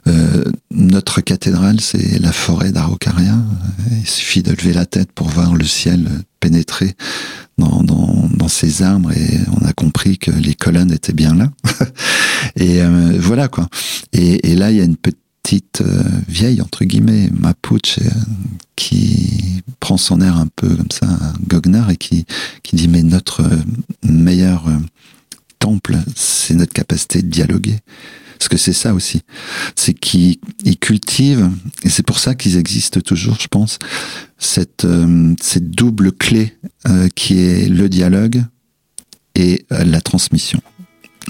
Euh, 0.07 0.43
notre 0.71 1.21
cathédrale, 1.21 1.79
c'est 1.79 2.19
la 2.19 2.31
forêt 2.31 2.71
d'Araucaria. 2.71 3.35
Il 3.91 4.07
suffit 4.07 4.43
de 4.43 4.51
lever 4.51 4.73
la 4.73 4.85
tête 4.85 5.11
pour 5.13 5.27
voir 5.29 5.55
le 5.55 5.65
ciel 5.65 6.07
pénétrer 6.39 6.95
dans, 7.57 7.83
dans, 7.83 8.29
dans, 8.33 8.47
ces 8.47 8.81
arbres 8.81 9.11
et 9.11 9.39
on 9.51 9.65
a 9.65 9.73
compris 9.73 10.17
que 10.17 10.31
les 10.31 10.53
colonnes 10.53 10.91
étaient 10.91 11.13
bien 11.13 11.35
là. 11.35 11.49
et 12.55 12.81
euh, 12.81 13.17
voilà 13.19 13.47
quoi. 13.47 13.67
Et, 14.13 14.51
et 14.51 14.55
là, 14.55 14.71
il 14.71 14.77
y 14.77 14.81
a 14.81 14.85
une 14.85 14.95
petite 14.95 15.18
euh, 15.81 16.03
vieille, 16.27 16.61
entre 16.61 16.85
guillemets, 16.85 17.29
Mapuche, 17.31 17.99
euh, 17.99 18.09
qui 18.75 19.61
prend 19.79 19.97
son 19.97 20.21
air 20.21 20.37
un 20.37 20.47
peu 20.47 20.67
comme 20.75 20.91
ça, 20.91 21.07
goguenard, 21.47 21.89
et 21.89 21.97
qui, 21.97 22.25
qui 22.63 22.75
dit, 22.75 22.87
mais 22.87 23.03
notre 23.03 23.41
euh, 23.41 23.57
meilleur 24.03 24.65
temple, 25.59 25.97
c'est 26.15 26.53
notre 26.53 26.73
capacité 26.73 27.21
de 27.21 27.27
dialoguer. 27.27 27.77
Parce 28.37 28.47
que 28.47 28.57
c'est 28.57 28.73
ça 28.73 28.93
aussi. 28.93 29.21
C'est 29.75 29.93
qu'ils 29.93 30.39
cultivent, 30.79 31.49
et 31.83 31.89
c'est 31.89 32.03
pour 32.03 32.19
ça 32.19 32.35
qu'ils 32.35 32.57
existent 32.57 33.01
toujours, 33.01 33.37
je 33.39 33.47
pense, 33.47 33.79
cette, 34.37 34.87
cette 35.41 35.71
double 35.71 36.13
clé 36.13 36.55
qui 37.15 37.39
est 37.39 37.67
le 37.67 37.89
dialogue 37.89 38.41
et 39.35 39.65
la 39.69 39.99
transmission, 39.99 40.61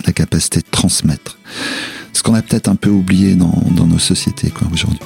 la 0.06 0.14
capacité 0.14 0.60
de 0.60 0.68
transmettre 0.70 1.40
ce 2.14 2.24
qu'on 2.24 2.34
a 2.34 2.42
peut-être 2.42 2.68
un 2.68 2.76
peu 2.76 2.90
oublié 2.90 3.36
dans, 3.36 3.52
nos 3.86 4.00
sociétés 4.00 4.52
aujourd'hui. 4.72 5.00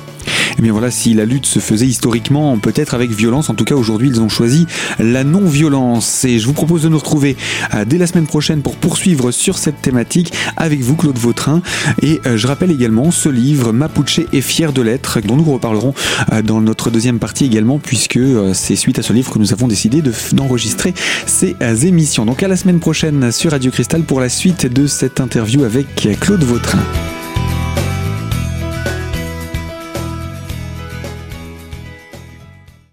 Et 0.51 0.56
eh 0.60 0.62
bien 0.62 0.71
voilà, 0.71 0.91
si 0.91 1.13
la 1.13 1.25
lutte 1.25 1.45
se 1.45 1.60
faisait 1.60 1.88
historiquement, 1.88 2.58
peut-être 2.58 2.93
avec 2.93 3.12
violence, 3.12 3.49
en 3.49 3.56
tout 3.56 3.63
cas 3.63 3.75
aujourd'hui 3.75 4.10
ils 4.10 4.21
ont 4.21 4.29
choisi 4.29 4.67
la 4.99 5.23
non-violence. 5.23 6.25
Et 6.25 6.39
je 6.39 6.45
vous 6.45 6.53
propose 6.53 6.84
de 6.84 6.89
nous 6.89 6.97
retrouver 6.97 7.36
euh, 7.73 7.86
dès 7.86 7.97
la 7.97 8.08
semaine 8.08 8.27
prochaine 8.27 8.62
pour 8.62 8.75
poursuivre 8.75 9.32
sur 9.32 9.58
cette 9.58 9.82
thématique 9.82 10.34
avec 10.58 10.82
vous 10.82 10.95
Claude 10.95 11.17
Vautrin. 11.17 11.62
Et 12.01 12.21
euh, 12.25 12.38
je 12.38 12.47
rappelle 12.47 12.71
également 12.71 13.12
ce 13.12 13.29
livre 13.29 13.71
Mapuche 13.71 14.19
est 14.32 14.41
fier 14.41 14.73
de 14.73 14.82
l'être, 14.82 15.19
dont 15.21 15.36
nous 15.36 15.43
reparlerons 15.43 15.93
euh, 16.32 16.41
dans 16.41 16.62
notre 16.62 16.89
deuxième 16.89 17.19
partie 17.19 17.45
également, 17.45 17.79
puisque 17.79 18.19
c'est 18.53 18.75
suite 18.75 18.99
à 18.99 19.03
ce 19.03 19.13
livre 19.13 19.32
que 19.32 19.39
nous 19.39 19.53
avons 19.53 19.67
décidé 19.67 20.01
d'enregistrer 20.34 20.93
ces 21.25 21.56
émissions. 21.86 22.25
Donc 22.25 22.43
à 22.43 22.47
la 22.47 22.56
semaine 22.56 22.79
prochaine 22.79 23.32
sur 23.32 23.51
Radio 23.51 23.71
Cristal 23.71 24.03
pour 24.03 24.19
la 24.19 24.29
suite 24.29 24.65
de 24.65 24.88
cette 24.88 25.19
interview 25.19 25.63
avec 25.63 26.08
Claude 26.19 26.43
Vautrin. 26.43 26.84